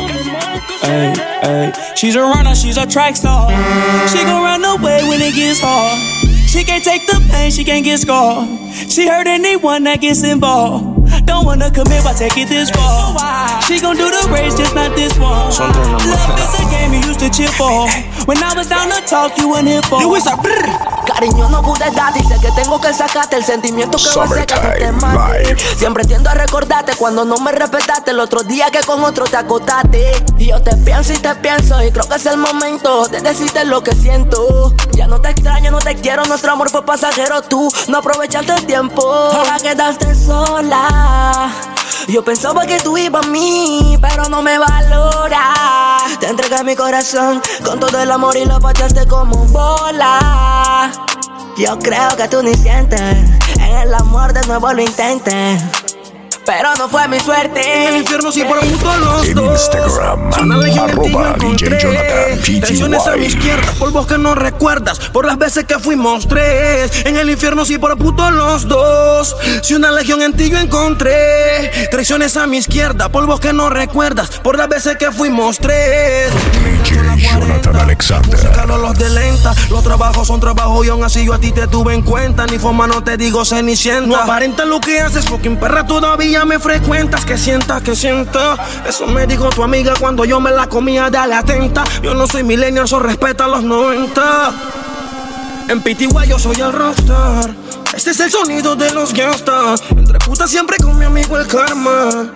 Ay, 0.84 1.14
ay. 1.44 1.94
She's 1.96 2.16
a 2.16 2.22
runner, 2.22 2.56
she's 2.56 2.78
a 2.78 2.86
track 2.86 3.16
star. 3.16 3.50
She 4.08 4.24
gon' 4.24 4.44
run 4.44 4.64
away 4.64 5.04
when 5.08 5.22
it 5.22 5.36
gets 5.36 5.60
hard. 5.62 5.98
She 6.50 6.64
can't 6.64 6.84
take 6.84 7.06
the 7.08 7.20
pain, 7.32 7.52
she 7.52 7.64
can't 7.64 7.84
get 7.84 8.00
scarred. 8.00 8.48
She 8.90 9.08
hurt 9.08 9.28
anyone 9.28 9.84
that 9.84 10.02
gets 10.02 10.24
involved. 10.24 11.26
Don't 11.26 11.46
wanna 11.46 11.72
commit, 11.72 12.04
why 12.04 12.14
take 12.14 12.38
it 12.38 12.50
this 12.50 12.70
far? 12.72 13.62
She 13.64 13.80
gon' 13.80 13.98
do 13.98 14.10
the 14.10 14.30
race, 14.32 14.56
just 14.56 14.76
not 14.76 14.96
this 14.96 15.18
one. 15.18 15.50
Love 15.50 16.40
is 16.40 16.54
a 16.60 16.70
game 16.70 16.94
you 16.94 17.02
used 17.08 17.20
to 17.20 17.30
cheer 17.30 17.50
for. 17.50 17.88
When 18.26 18.42
I 18.42 18.56
was 18.56 18.68
down 18.68 18.90
to 18.90 19.02
talk, 19.06 19.38
you 19.38 19.50
weren't 19.50 19.68
here 19.68 19.84
for. 19.84 20.02
You 20.02 20.10
was 20.10 20.26
a 20.26 20.36
Cariño 21.06 21.48
no 21.50 21.62
pude 21.62 21.92
dar, 21.92 22.12
dice 22.12 22.40
que 22.42 22.50
tengo 22.52 22.82
que 22.82 22.92
sacarte 22.92 23.36
el 23.36 23.44
sentimiento 23.44 24.00
que 24.00 24.18
va 24.18 24.24
a 24.24 24.26
hacer 24.26 24.46
que 24.48 24.56
te 24.56 24.92
mates. 24.94 25.48
Live. 25.48 25.78
Siempre 25.78 26.04
tiendo 26.06 26.32
a 26.32 26.34
recordarte 26.34 26.96
cuando 26.96 27.24
no 27.24 27.38
me 27.38 27.52
respetaste 27.52 28.12
el 28.12 28.20
otro 28.20 28.42
día 28.42 28.72
que 28.72 28.80
con 28.80 29.04
otro 29.04 29.26
te 29.26 29.38
acostaste. 29.38 30.12
Y 30.40 30.48
yo 30.48 30.60
te 30.62 30.76
pienso 30.78 31.14
y 31.14 31.18
te 31.18 31.36
pienso 31.36 31.84
y 31.84 31.92
creo 31.92 32.10
que 32.10 32.16
es 32.16 32.26
el 32.26 32.38
momento 32.38 33.08
de 33.08 33.22
decirte 33.22 33.64
lo 33.64 33.84
que 33.84 33.94
siento. 33.94 34.74
Ya 34.94 35.06
no 35.06 35.22
te 35.22 35.30
extraño, 35.30 35.70
no 35.70 35.78
te 35.80 35.96
quiero, 35.96 36.26
nuestro 36.26 36.54
amor 36.54 36.72
fue 36.72 36.84
pasajero, 36.84 37.44
tú 37.44 37.72
no 37.90 38.00
aprovechaste 38.00 38.54
el 38.54 38.66
tiempo. 38.66 39.04
Ahora 39.04 39.58
quedaste 39.62 40.16
sola. 40.16 41.75
Yo 42.08 42.24
pensaba 42.24 42.66
que 42.66 42.80
tú 42.80 42.98
ibas 42.98 43.26
a 43.26 43.30
mí, 43.30 43.98
pero 44.02 44.30
no 44.30 44.42
me 44.42 44.58
valora. 44.60 45.98
Te 46.20 46.28
entregué 46.28 46.64
mi 46.64 46.76
corazón 46.76 47.42
con 47.64 47.80
todo 47.80 48.00
el 48.00 48.12
amor 48.12 48.38
y 48.38 48.46
lo 48.46 48.60
pateaste 48.60 49.08
como 49.08 49.46
bola. 49.46 50.92
Yo 51.58 51.80
creo 51.80 52.16
que 52.18 52.28
tú 52.28 52.44
ni 52.44 52.54
sientes 52.54 53.00
En 53.58 53.78
el 53.78 53.94
amor 53.94 54.34
de 54.34 54.46
nuevo 54.46 54.74
lo 54.74 54.82
intentes 54.82 55.64
Pero 56.46 56.76
no 56.78 56.88
fue 56.88 57.08
mi 57.08 57.20
suerte 57.20 57.62
En 57.62 57.94
el 57.94 57.98
infierno 58.02 58.32
sí 58.32 58.44
por 58.44 58.60
puto 58.60 58.98
los 58.98 59.28
En 59.28 59.38
Instagram, 59.40 60.34
arroba 60.34 61.36
DJ 61.40 61.80
Jonathan 61.80 62.26
Traiciones 62.62 63.08
a 63.08 63.16
mi 63.16 63.26
izquierda, 63.26 63.74
polvos 63.80 64.08
que 64.08 64.18
no 64.18 64.36
recuerdas, 64.36 65.00
por 65.00 65.26
las 65.26 65.38
veces 65.38 65.66
que 65.66 65.80
fuimos 65.80 66.28
tres. 66.28 67.06
En 67.06 67.18
el 67.18 67.30
infierno 67.30 67.66
sí 67.66 67.78
por 67.78 67.98
puto 67.98 68.30
los 68.30 68.68
dos. 68.68 69.36
Si 69.62 69.74
una 69.74 69.92
legión 69.92 70.22
en 70.22 70.34
ti 70.34 70.50
yo 70.50 70.60
encontré. 70.60 71.88
Traiciones 71.90 72.38
a 72.38 72.46
mi 72.48 72.58
izquierda, 72.58 73.10
polvos 73.10 73.40
que 73.40 73.54
no 73.54 73.70
recuerdas, 73.70 74.30
por 74.44 74.58
las 74.58 74.70
veces 74.70 74.98
que 74.98 75.12
fuimos 75.12 75.58
tres. 75.58 76.32
DJ 76.84 77.18
Jonathan 77.18 77.76
Alexander. 77.78 78.32
Música 78.32 78.66
los 78.66 78.98
de 78.98 79.10
lenta, 79.10 79.54
los 79.70 79.84
trabajos 79.84 80.28
son 80.28 80.40
trabajos 80.40 80.86
y 80.86 80.90
aún 80.90 81.04
así 81.04 81.26
yo 81.26 81.34
a 81.34 81.40
ti 81.40 81.52
te 81.52 81.68
tuve 81.68 81.94
en 81.94 82.02
cuenta. 82.02 82.46
Ni 82.46 82.60
forma 82.60 82.88
no 82.88 83.04
te 83.04 83.18
digo 83.18 83.46
cenicienta. 83.46 84.08
No 84.08 84.16
aparenta 84.18 84.66
lo 84.66 84.80
que 84.80 85.00
haces, 85.00 85.26
fucking 85.26 85.58
perra 85.58 85.86
todavía 85.86 86.35
me 86.44 86.60
frecuentas. 86.60 87.24
Que 87.24 87.38
sientas, 87.38 87.82
que 87.82 87.96
sienta. 87.96 88.58
Eso 88.86 89.08
me 89.08 89.26
dijo 89.28 89.50
tu 89.50 89.64
amiga 89.64 89.94
cuando 89.98 90.26
yo 90.26 90.42
me 90.42 90.52
la 90.52 90.68
comía, 90.68 91.10
dale 91.10 91.36
atenta. 91.36 91.84
Yo 92.02 92.14
no 92.14 92.28
soy 92.28 92.44
millennial, 92.44 92.86
eso 92.86 93.00
respeta 93.00 93.48
los 93.48 93.64
90. 93.64 94.54
En 95.70 95.82
PTY 95.82 96.28
yo 96.28 96.38
soy 96.38 96.60
el 96.60 96.74
rockstar. 96.74 97.56
Este 97.96 98.12
es 98.12 98.20
el 98.20 98.32
sonido 98.32 98.76
de 98.76 98.92
los 98.92 99.14
gangsters. 99.14 99.82
Entre 99.92 100.20
putas 100.20 100.50
siempre 100.50 100.78
con 100.78 100.98
mi 100.98 101.06
amigo 101.06 101.38
el 101.38 101.48
karma. 101.48 102.34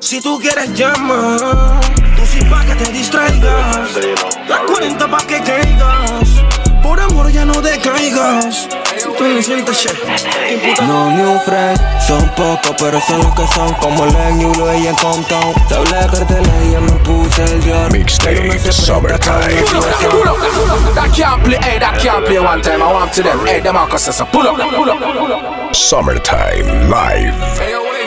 Si 0.00 0.20
tú 0.20 0.38
quieres 0.40 0.74
llama, 0.74 1.36
tú 2.16 2.22
sí 2.24 2.38
pa' 2.48 2.64
que 2.64 2.74
te 2.76 2.92
distraigas. 2.92 3.90
La 4.48 4.60
40 4.64 5.10
pa' 5.10 5.26
que 5.26 5.42
caigas. 5.42 6.28
Por 6.82 7.00
amor 7.00 7.30
ya 7.30 7.44
no 7.44 7.60
decaigas. 7.60 8.68
Si 8.98 9.08
tú 9.12 9.24
no 9.24 9.42
sientes 9.42 9.76
shit. 9.76 9.92
No 10.82 11.10
new 11.10 11.38
friend, 11.40 11.78
son 12.06 12.28
pocos, 12.30 12.74
pero 12.78 13.00
son 13.00 13.18
los 13.18 13.34
que 13.34 13.46
son 13.54 13.72
como 13.74 14.06
Len 14.06 14.40
Yulo 14.40 14.74
y 14.74 14.86
en 14.88 14.94
Compton. 14.96 15.54
Te 15.68 15.74
hablé 15.74 15.98
de 15.98 16.06
carteles 16.06 16.50
y 16.66 16.72
ya 16.72 16.80
me 16.80 16.92
puse 17.04 17.44
el 17.44 17.62
Dior. 17.62 17.92
Mixtape 17.92 18.72
Summertime. 18.72 19.62
Pull 19.70 19.78
up, 19.78 20.10
pull 20.10 20.28
up. 20.28 20.94
That 20.94 21.12
can't 21.14 21.42
play, 21.44 21.58
hey, 21.62 21.78
that 21.78 22.00
can't 22.00 22.24
play 22.24 22.40
one 22.40 22.60
time. 22.60 22.82
I 22.82 22.92
want 22.92 23.12
to 23.12 23.22
them, 23.22 23.38
hey, 23.46 23.60
them 23.60 23.74
Marcus 23.74 24.02
says, 24.02 24.20
pull 24.32 24.46
up, 24.48 24.56
pull 24.56 24.90
up, 24.90 24.98
pull 24.98 25.32
up. 25.32 25.74
Summertime 25.74 26.90
Live. 26.90 27.97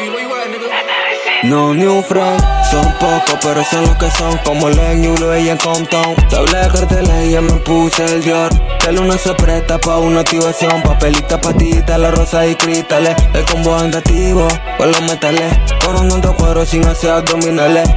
No 1.43 1.73
new 1.73 2.03
friend, 2.03 2.39
son 2.69 2.85
pocos, 2.99 3.39
pero 3.41 3.63
son 3.63 3.83
los 3.85 3.95
que 3.95 4.11
son 4.11 4.37
como 4.45 4.69
Len 4.69 5.03
Yulo 5.03 5.35
y 5.35 5.49
en 5.49 5.57
Compton. 5.57 6.15
Te 6.29 6.37
de 6.37 6.67
carteles 6.67 7.31
y 7.31 7.41
me 7.41 7.53
puse 7.61 8.05
el 8.05 8.21
Dior. 8.21 8.51
El 8.87 8.99
uno 8.99 9.13
se 9.17 9.33
presta 9.33 9.79
pa' 9.79 9.97
una 9.97 10.19
activación, 10.19 10.83
papelita, 10.83 11.41
patita, 11.41 11.97
la 11.97 12.11
rosa 12.11 12.45
y 12.45 12.53
cristales. 12.53 13.15
El 13.33 13.43
combo 13.45 13.75
andativo, 13.75 14.47
con 14.77 14.91
los 14.91 15.01
metales. 15.01 15.57
Coronando 15.83 16.35
cuero 16.35 16.63
sin 16.63 16.85
hacer 16.85 17.09
abdominales. 17.09 17.89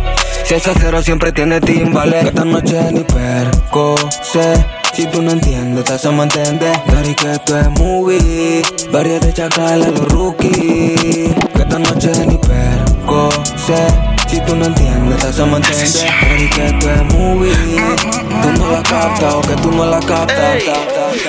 Si 0.47 0.55
es 0.55 0.67
acero 0.67 1.03
siempre 1.03 1.31
tiene 1.31 1.61
timbales. 1.61 2.25
Esta 2.25 2.47
noche 2.47 2.81
ni 2.93 3.01
perco 3.01 3.95
sé. 4.23 4.55
Si 4.95 5.05
tú 5.07 5.21
no 5.21 5.33
entiendes, 5.33 5.85
te 5.85 5.93
hacemos 5.93 6.25
entender. 6.25 6.81
Dari 6.87 7.15
que 7.15 7.33
esto 7.33 7.59
es 7.59 7.69
movie. 7.79 8.63
Varias 8.91 9.21
de 9.21 9.35
chacala, 9.35 9.89
los 9.89 10.09
rookies. 10.09 11.35
Que 11.55 11.63
esta 11.63 11.79
noche 11.79 12.11
ni 12.27 12.39
perco 13.05 13.29
sé. 13.57 14.14
Si 14.29 14.41
tú 14.41 14.57
no 14.57 14.67
entiendes, 14.67 15.19
te 15.21 15.29
hacemos 15.29 15.61
entender. 15.61 16.11
Dari 16.23 16.51
que 16.51 16.67
esto 16.67 16.91
es 16.91 17.15
movie. 17.15 17.53
Tú 18.43 18.61
no 18.61 18.73
la 18.73 18.83
captas 18.83 19.35
o 19.35 19.41
que 19.41 19.55
tú 19.57 19.71
no 19.71 19.85
la 19.87 20.01
captas. 20.01 20.63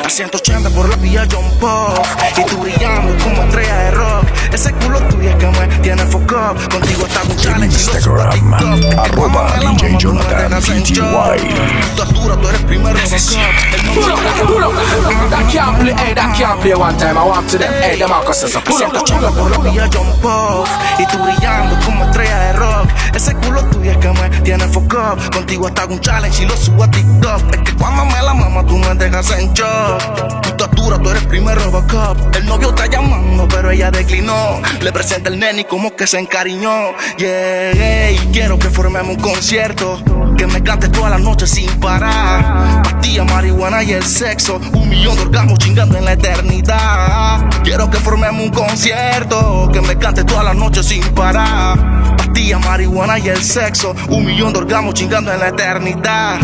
A 0.04 0.10
180 0.10 0.70
por 0.72 0.90
la 0.90 0.96
vía 0.96 1.28
John 1.32 1.46
Pop 1.60 2.04
Y 2.38 2.44
tú 2.46 2.58
brillando 2.58 3.16
como 3.24 3.44
estrella 3.44 3.78
de 3.78 3.92
rock 3.92 4.26
Ese 4.52 4.74
culo 4.74 5.00
tuyo 5.10 5.30
es 5.30 5.36
que 5.36 5.46
me 5.46 5.68
tiene 5.80 6.04
foco 6.06 6.56
Contigo 6.72 7.06
está 7.06 7.22
un 7.24 7.36
challenge 7.38 7.76
a 7.96 8.30
TikTok. 8.30 9.00
Arroba 9.00 9.54
DJ 9.60 9.98
Jonathan. 9.98 10.62
Tú 11.96 12.04
tú 12.06 12.48
eres 12.50 12.62
primero. 12.62 12.98
That 15.30 15.52
can't 15.52 15.80
play, 15.80 15.94
hey, 15.98 16.14
that 16.16 16.36
can't 16.36 16.60
play 16.62 16.74
one 16.74 16.98
time. 16.98 17.18
I 17.18 17.24
want 17.24 17.50
to 17.50 17.58
them, 17.58 17.72
hey, 17.82 17.98
them 17.98 18.10
Marcus 18.10 18.38
says, 18.38 18.56
pull 18.64 18.82
up, 18.84 18.92
pull 18.92 19.26
up, 19.26 19.36
por 19.36 19.52
la 19.52 19.72
vía 19.72 19.90
John 19.94 20.08
Pop 20.22 20.68
Y 21.00 21.06
tú 21.08 21.18
brillando 21.20 21.78
como 21.86 22.06
estrella 22.06 22.40
de 22.40 22.54
rock 22.54 22.85
Ese 23.14 23.34
culo 23.36 23.64
tuyo 23.66 23.92
es 23.92 23.98
que 23.98 24.10
me 24.10 24.30
tiene 24.42 24.68
foco 24.68 25.16
Contigo 25.34 25.68
hasta 25.68 25.86
un 25.86 26.00
challenge 26.00 26.44
y 26.44 26.46
lo 26.46 26.56
subo 26.58 26.84
a 26.84 26.92
TikTok. 26.92 27.54
Es 27.54 27.62
que 27.62 27.76
cuando 27.76 28.06
me 28.06 28.22
la 28.22 28.34
mama 28.34 28.66
tú 28.66 28.78
me 28.78 28.94
dejas 28.96 29.32
en 29.32 29.54
shock. 29.54 30.42
Tú 30.42 30.50
estás 30.50 30.72
dura, 30.72 30.98
tú 31.00 31.10
eres 31.10 31.24
primer 31.26 31.58
Robocop. 31.58 32.36
El 32.36 32.46
novio 32.46 32.70
está 32.70 32.88
llamando 32.88 33.48
pero 33.48 33.72
ella 33.72 33.92
declinó. 33.92 34.62
Le 34.82 34.92
presenta 34.92 35.30
el 35.30 35.40
nene 35.40 35.62
y 35.62 35.64
como 35.66 35.96
que 35.96 36.08
se 36.08 36.20
encariñó. 36.20 36.94
Yeah, 37.18 38.12
y 38.12 38.18
quiero 38.32 38.58
que 38.60 38.70
formemos 38.70 39.16
un 39.16 39.22
concierto. 39.22 40.02
Que 40.38 40.48
me 40.48 40.62
cantes 40.62 40.92
toda 40.92 41.10
la 41.10 41.18
noche 41.18 41.48
sin 41.48 41.70
parar. 41.80 42.84
Pastilla, 42.84 43.24
marihuana 43.24 43.84
y 43.84 43.94
el 43.94 44.04
sexo. 44.04 44.60
Un 44.74 44.90
millón 44.90 45.16
de 45.16 45.22
orgasmos 45.24 45.60
chingando 45.60 45.98
en 45.98 46.06
la 46.06 46.14
eternidad. 46.14 47.46
Quiero 47.64 47.90
que 47.90 47.98
formemos 47.98 48.44
un 48.44 48.52
concierto. 48.52 49.70
Que 49.72 49.82
me 49.82 49.98
cante 49.98 50.24
toda 50.24 50.44
la 50.44 50.54
noche 50.54 50.84
sin 50.84 51.04
parar. 51.14 52.15
Pastillas, 52.36 52.66
marihuana 52.66 53.18
y 53.18 53.30
el 53.30 53.42
sexo. 53.42 53.96
Un 54.10 54.26
millón 54.26 54.52
de 54.52 54.60
orgasmos 54.60 54.94
chingando 54.94 55.32
en 55.32 55.40
la 55.40 55.48
eternidad. 55.48 56.38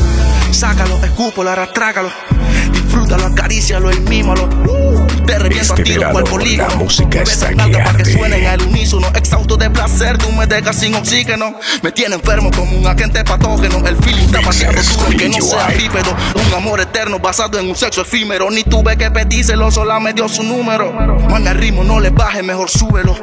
Sácalo, 0.49 0.95
escúpalo, 1.03 1.49
arrastrácalo. 1.49 2.09
Disfrútalo, 2.71 3.25
acarícialo 3.25 3.91
y 3.91 3.99
mímalo. 3.99 4.47
Te 5.31 5.39
reviento 5.39 5.75
Este 5.75 5.81
a 5.81 5.85
tiro 5.85 6.11
cual 6.11 6.23
polígono. 6.25 6.67
la 6.67 6.75
música 6.75 7.21
está 7.21 7.51
en 7.51 7.57
para 7.57 7.93
que 7.93 8.03
suenen 8.03 8.45
al 8.47 8.61
unísono. 8.63 9.07
Exhausto 9.15 9.55
de 9.55 9.69
placer, 9.69 10.17
tú 10.17 10.29
me 10.33 10.45
dejas 10.45 10.75
sin 10.75 10.93
oxígeno. 10.93 11.55
Me 11.81 11.93
tiene 11.93 12.15
enfermo 12.15 12.51
como 12.51 12.77
un 12.77 12.85
agente 12.85 13.23
patógeno. 13.23 13.77
El 13.87 13.95
feeling 13.95 14.25
está 14.25 14.39
demasiado 14.39 14.73
duro 14.73 15.17
que 15.17 15.29
no 15.29 15.41
sea 15.41 15.67
bípedo. 15.67 16.13
Un 16.35 16.53
amor 16.53 16.81
eterno 16.81 17.17
basado 17.17 17.57
en 17.57 17.69
un 17.69 17.77
sexo 17.77 18.01
efímero. 18.01 18.51
Ni 18.51 18.65
tuve 18.65 18.97
que 18.97 19.09
pedírselo, 19.09 19.71
sola 19.71 20.01
me 20.01 20.11
dio 20.11 20.27
su 20.27 20.43
número. 20.43 20.91
Mami, 20.91 21.47
al 21.47 21.57
ritmo 21.57 21.85
no 21.85 22.01
le 22.01 22.09
baje, 22.09 22.43
mejor 22.43 22.69
súbelo. 22.69 23.15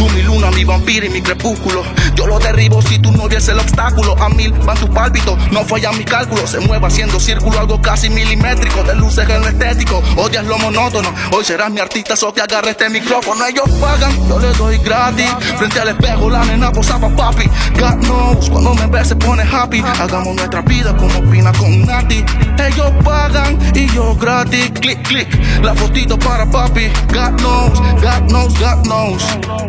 Tú 0.00 0.08
mi 0.08 0.22
luna, 0.22 0.50
mi 0.50 0.64
vampiro 0.64 1.06
y 1.06 1.10
mi 1.10 1.22
crepúsculo. 1.22 1.84
Yo 2.16 2.26
lo 2.26 2.40
derribo 2.40 2.82
si 2.82 2.98
tú 2.98 3.12
no 3.12 3.28
viese 3.28 3.52
el 3.52 3.60
obstáculo. 3.60 4.20
A 4.20 4.28
mil 4.30 4.50
van 4.50 4.76
tus 4.78 4.90
pálpitos, 4.90 5.38
no 5.52 5.64
falla 5.64 5.92
mi 5.92 6.04
cálculo. 6.04 6.44
Se 6.48 6.58
mueve 6.58 6.88
haciendo 6.88 7.20
círculo, 7.20 7.60
algo 7.60 7.80
casi 7.80 8.10
milimétrico. 8.10 8.82
De 8.82 8.96
luces 8.96 9.28
en 9.28 9.40
lo 9.40 9.46
estético, 9.46 10.02
odias 10.16 10.44
lo 10.44 10.58
monótono. 10.58 11.14
Hoy 11.30 11.44
serás 11.52 11.70
mi 11.70 11.80
artista, 11.80 12.16
so 12.16 12.32
que 12.32 12.40
agarre 12.40 12.70
este 12.70 12.88
micrófono. 12.88 13.44
Ellos 13.44 13.68
pagan, 13.78 14.10
yo 14.26 14.38
les 14.38 14.56
doy 14.56 14.78
gratis. 14.78 15.30
Frente 15.58 15.80
al 15.80 15.88
espejo, 15.88 16.30
la 16.30 16.42
nena 16.46 16.72
posaba 16.72 17.10
papi. 17.14 17.44
God 17.78 18.06
knows, 18.06 18.48
cuando 18.48 18.74
me 18.74 18.86
ve 18.86 19.04
se 19.04 19.14
pone 19.16 19.42
happy. 19.42 19.82
Hagamos 20.00 20.34
nuestra 20.34 20.62
vida 20.62 20.96
como 20.96 21.20
Pina 21.30 21.52
con 21.52 21.84
Nati. 21.84 22.24
Ellos 22.58 22.90
pagan 23.04 23.58
y 23.74 23.86
yo 23.88 24.14
gratis. 24.14 24.70
Click, 24.80 25.02
click, 25.06 25.28
la 25.62 25.74
fotito 25.74 26.18
para 26.18 26.46
papi. 26.50 26.88
God 27.12 27.36
knows, 27.42 27.78
God 28.00 28.28
knows, 28.28 28.58
God 28.58 28.82
knows. 28.84 29.22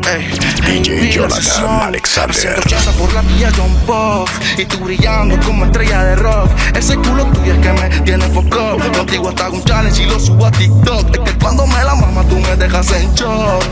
Ey, 0.07 0.29
DJ 0.61 1.11
Jonathan. 1.11 1.81
Alexander. 1.81 2.33
180 2.33 2.91
por 2.93 3.13
la 3.13 3.21
vía 3.21 3.51
John 3.57 3.73
Puff 3.85 4.29
Y 4.57 4.65
tú 4.65 4.77
brillando 4.79 5.37
como 5.45 5.65
estrella 5.65 6.03
de 6.03 6.15
rock 6.15 6.49
Ese 6.75 6.95
culo 6.95 7.25
tuyo 7.25 7.53
es 7.53 7.59
que 7.59 7.73
me 7.73 7.89
tiene 8.01 8.25
foco 8.29 8.77
Contigo 8.95 9.29
hasta 9.29 9.49
un 9.49 9.63
challenge 9.63 10.03
y 10.03 10.05
lo 10.05 10.19
subo 10.19 10.45
a 10.45 10.51
TikTok 10.51 11.15
Es 11.15 11.19
que 11.19 11.39
cuando 11.39 11.62
me 11.67 11.83
la 11.83 11.95
mama 11.95 12.23
tú 12.27 12.39
me 12.39 12.55
dejas 12.55 12.91
en 12.91 13.13
shock 13.15 13.63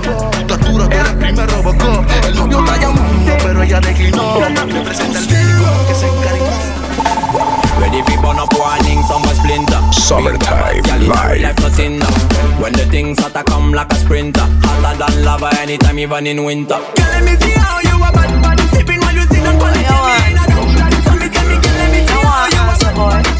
Tu 0.48 0.54
altura 0.54 0.90
tú 0.90 0.96
eres 0.96 1.14
primer 1.14 1.50
Robocop 1.50 2.06
El 2.26 2.36
novio 2.36 2.60
está 2.60 2.78
llamando 2.78 3.34
pero 3.44 3.64
ella 3.64 3.80
declinó 3.80 4.40
Me 4.40 4.82
presenta 4.82 5.20
el 5.20 5.28
médico 5.28 5.86
que 5.88 5.96
se 5.96 6.08
encariñó 6.08 6.82
Ready 7.80 8.04
for 8.04 8.22
burn 8.22 8.38
up 8.38 8.54
warning, 8.60 9.02
some 9.04 9.24
a 9.24 9.34
splinter. 9.34 9.82
Summertime 9.92 10.86
in 10.86 11.08
live. 11.08 11.42
life 11.42 11.60
nothing 11.62 11.98
now. 11.98 12.62
When 12.62 12.74
the 12.74 12.86
things 12.86 13.18
start 13.18 13.34
to 13.34 13.44
come 13.44 13.74
like 13.74 13.92
a 13.92 13.96
sprinter, 13.96 14.46
hotter 14.62 14.98
than 15.00 15.26
lava 15.26 15.50
anytime, 15.60 15.98
even 15.98 16.28
in 16.28 16.44
winter. 16.44 16.76
Girl, 16.76 17.08
let 17.10 17.24
me 17.24 17.36
see 17.42 17.54
how 17.58 17.80
you 17.80 17.96
a 17.96 18.12
bad 18.12 18.42
bad 18.44 18.60
sipping 18.70 19.00
while 19.00 19.16
you 19.16 19.26
sit 19.34 19.48
on 19.48 19.58
quality. 19.58 19.82
So 19.82 21.16
me 21.18 21.28
tell 21.30 21.48
me, 21.48 21.58
girl, 21.58 21.78
let 21.82 21.92
me 21.92 22.06
see 22.06 22.14
how 22.14 22.46
you 22.54 22.62
a 22.62 22.78
bad 22.78 23.24
bad 23.26 23.31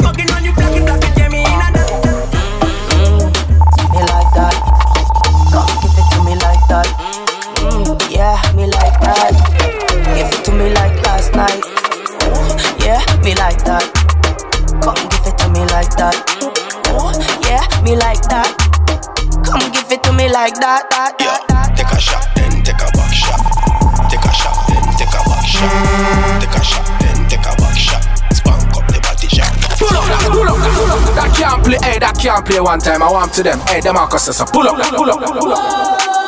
me 9.12 9.18
that. 9.18 9.36
Give 10.16 10.32
it 10.32 10.46
to 10.46 10.52
me 10.52 10.70
like 10.72 10.96
last 11.04 11.34
night. 11.36 11.64
Yeah, 12.80 13.04
me 13.24 13.36
like 13.36 13.60
that. 13.68 13.84
Come 14.84 14.96
give 15.12 15.28
it 15.28 15.38
to 15.40 15.48
me 15.52 15.62
like 15.72 15.92
that. 16.00 16.16
Yeah, 17.44 17.64
me 17.84 17.96
like 17.96 18.24
that. 18.32 18.50
Come 19.44 19.72
give 19.72 19.92
it 19.92 20.04
to 20.04 20.12
me 20.14 20.32
like 20.32 20.56
that. 20.60 20.88
that, 20.92 21.18
that, 21.20 21.44
that. 21.50 21.76
Take 21.76 21.92
a 21.92 22.00
shot, 22.00 22.24
then 22.36 22.64
take 22.64 22.80
a 22.80 22.88
back 22.96 23.12
shot. 23.12 23.42
Take 24.08 24.24
a 24.24 24.32
shot, 24.32 24.56
then 24.68 24.84
take 24.96 25.12
a 25.12 25.20
back 25.28 25.44
shot. 25.44 25.72
Take 26.40 26.56
a 26.56 26.62
shot, 26.64 26.88
then 27.04 27.20
take 27.28 27.48
a 27.48 27.52
back 27.60 27.76
shot. 27.76 28.04
Spank 28.32 28.76
up 28.80 28.86
the 28.88 29.00
body 29.04 29.28
shot. 29.28 29.52
Pull 29.76 29.92
up, 29.92 30.08
pull 30.32 30.48
up, 30.48 30.60
pull 30.72 30.92
up. 30.92 31.00
That 31.20 31.30
can't 31.36 31.60
play, 31.64 31.80
hey, 31.84 32.00
that 32.00 32.16
can't 32.16 32.46
play 32.46 32.62
one 32.64 32.80
time. 32.80 33.04
I 33.04 33.12
want 33.12 33.34
to 33.36 33.44
them, 33.44 33.60
hey, 33.68 33.82
them 33.82 33.98
are 34.00 34.08
Marcus 34.08 34.24
says, 34.24 34.40
pull 34.52 34.68
up, 34.68 34.80
pull 34.96 35.10
up, 35.12 35.20
pull 35.20 35.52
up. 35.52 36.00
Yeah, 36.00 36.21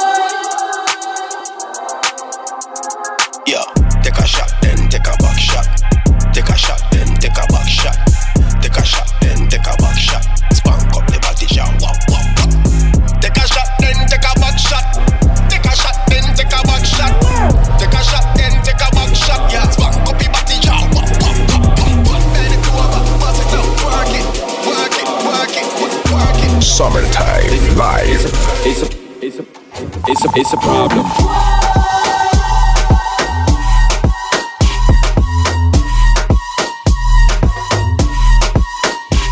it's 30.35 30.53
a, 30.53 30.57
problem. 30.57 31.05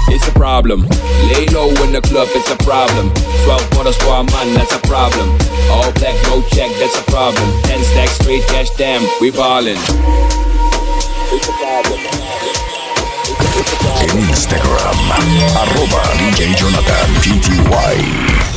It's 0.09 0.27
a 0.27 0.31
problem. 0.31 0.81
Lay 1.27 1.47
low 1.47 1.69
in 1.83 1.93
the 1.93 2.01
club, 2.03 2.27
it's 2.31 2.51
a 2.51 2.57
problem. 2.57 3.11
12 3.45 3.69
bottles 3.71 3.97
for 3.97 4.13
a 4.13 4.23
man, 4.23 4.53
that's 4.53 4.73
a 4.75 4.79
problem. 4.79 5.29
All 5.71 5.91
black, 5.93 6.15
no 6.27 6.41
check, 6.49 6.71
that's 6.77 6.97
a 6.99 7.03
problem. 7.09 7.49
10 7.63 7.83
stacks 7.83 8.11
straight 8.11 8.45
cash, 8.47 8.69
damn, 8.71 9.01
we 9.19 9.31
ballin'. 9.31 9.77
It's 11.33 11.47
a 11.47 11.53
problem. 11.53 11.99
En 14.01 14.17
Instagram, 14.29 15.11
arroba 15.55 16.01
DJ 16.17 16.53
Jonathan 16.55 17.09
PTY. 17.21 18.50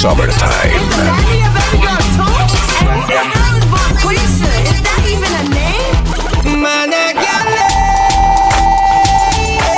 Summertime. 0.00 0.72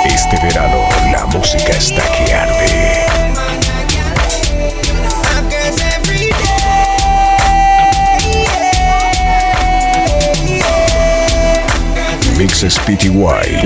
Este 0.05 0.37
verano 0.37 0.87
la 1.11 1.25
música 1.25 1.73
está 1.73 2.03
que 2.13 2.33
arde. 2.33 3.05
mixespty.net 12.37 13.63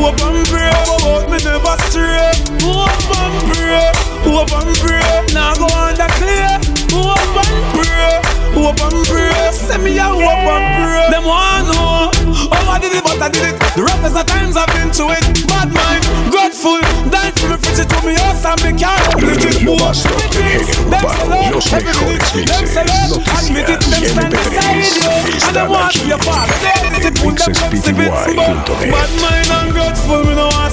hope 0.00 0.20
and 0.24 0.46
pray, 0.48 0.70
but 1.04 1.28
me 1.30 1.38
never 1.44 1.76
stray. 1.88 2.32
Hope 2.64 3.12
and 3.20 3.36
pray, 3.52 3.92
hope 4.24 4.52
and 4.52 4.76
pray, 4.80 5.34
now 5.34 5.54
go 5.54 5.66
under 5.68 6.08
clear. 6.16 6.49
Hope 8.70 8.86
and 8.86 9.02
pray, 9.10 9.26
hope 9.26 9.42
and 9.42 9.50
pray, 9.50 9.50
send 9.50 9.82
me 9.82 9.98
a 9.98 10.04
hope 10.04 10.22
and 10.22 10.62
pray. 10.78 11.10
Them 11.10 11.24
want 11.26 11.66
know 11.66 12.06
how 12.54 12.70
I 12.70 12.78
did 12.78 12.94
it, 12.94 13.02
but 13.02 13.18
I 13.18 13.28
did 13.28 13.50
it. 13.50 13.58
The 13.74 13.82
roughest 13.82 14.14
of 14.14 14.26
times 14.26 14.56
I've 14.56 14.70
been 14.70 14.94
through 14.94 15.10
it. 15.10 15.26
Bad 15.50 15.74
mind, 15.74 16.06
grateful, 16.30 16.78
dying 17.10 17.34
for 17.34 17.50
me, 17.50 17.58
fridge 17.58 17.82
to 17.82 17.98
me 18.06 18.14
house 18.14 18.46
and 18.46 18.62
me 18.62 18.70
can't 18.78 19.26
legit. 19.26 19.66
Lo 19.66 19.74
más 19.74 20.06
top 20.06 20.14
del 20.22 20.30
género 20.30 20.86
urbano, 20.86 21.50
los 21.50 21.66
mejores 21.72 22.34
mixes, 22.34 22.46
noticias 22.46 23.50
y 23.50 23.58
MP3 23.58 24.06
están 25.36 25.74
aquí. 25.74 26.06
mixespty.net 27.26 28.94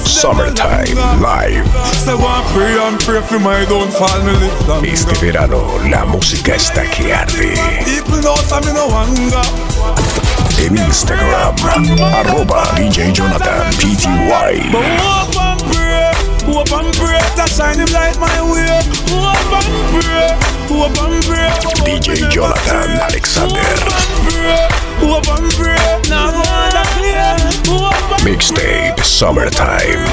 Summertime 0.04 0.96
Live. 1.20 1.66
Say 1.94 2.14
one 2.14 2.44
pray 2.52 2.78
and 2.78 2.98
pray 3.00 3.20
for 3.22 3.38
my 3.38 3.64
downfall, 3.66 4.22
me 4.24 4.32
lift 4.32 4.66
them. 4.66 4.84
Este 4.84 5.14
verano 5.20 5.78
la 5.88 6.04
música 6.04 6.54
está 6.54 6.82
que 6.90 7.12
arde. 7.12 7.54
People 7.88 8.20
know 8.20 8.36
some 8.44 8.64
me 8.66 8.72
no 8.74 8.84
anger. 8.92 9.44
En 10.60 10.76
Instagram, 10.76 11.54
arroba 12.12 12.62
DJ 12.76 13.12
Jonathan 13.12 13.64
PTY. 13.80 14.68
But 14.70 14.84
hope 15.00 15.36
and 15.40 15.60
pray, 15.72 16.12
hope 16.44 16.72
and 16.72 16.92
pray, 17.00 17.22
that 17.36 17.48
shine 17.48 17.78
him 17.78 17.88
light 17.96 18.18
my 18.20 18.42
way. 18.44 18.84
Hope 19.08 19.56
and 19.56 19.72
pray, 19.96 20.36
hope 20.68 21.00
and 21.00 21.16
pray. 21.24 21.48
DJ 21.88 22.28
Jonathan 22.28 22.90
Alexander. 23.08 23.72
Hope 25.00 25.28
and 25.32 25.48
pray, 25.56 25.88
now 26.10 26.28
go 26.30 26.44
on 26.44 26.68
the 26.76 26.84
clear. 26.92 27.36
Mixtape 28.20 29.00
Summertime. 29.02 30.04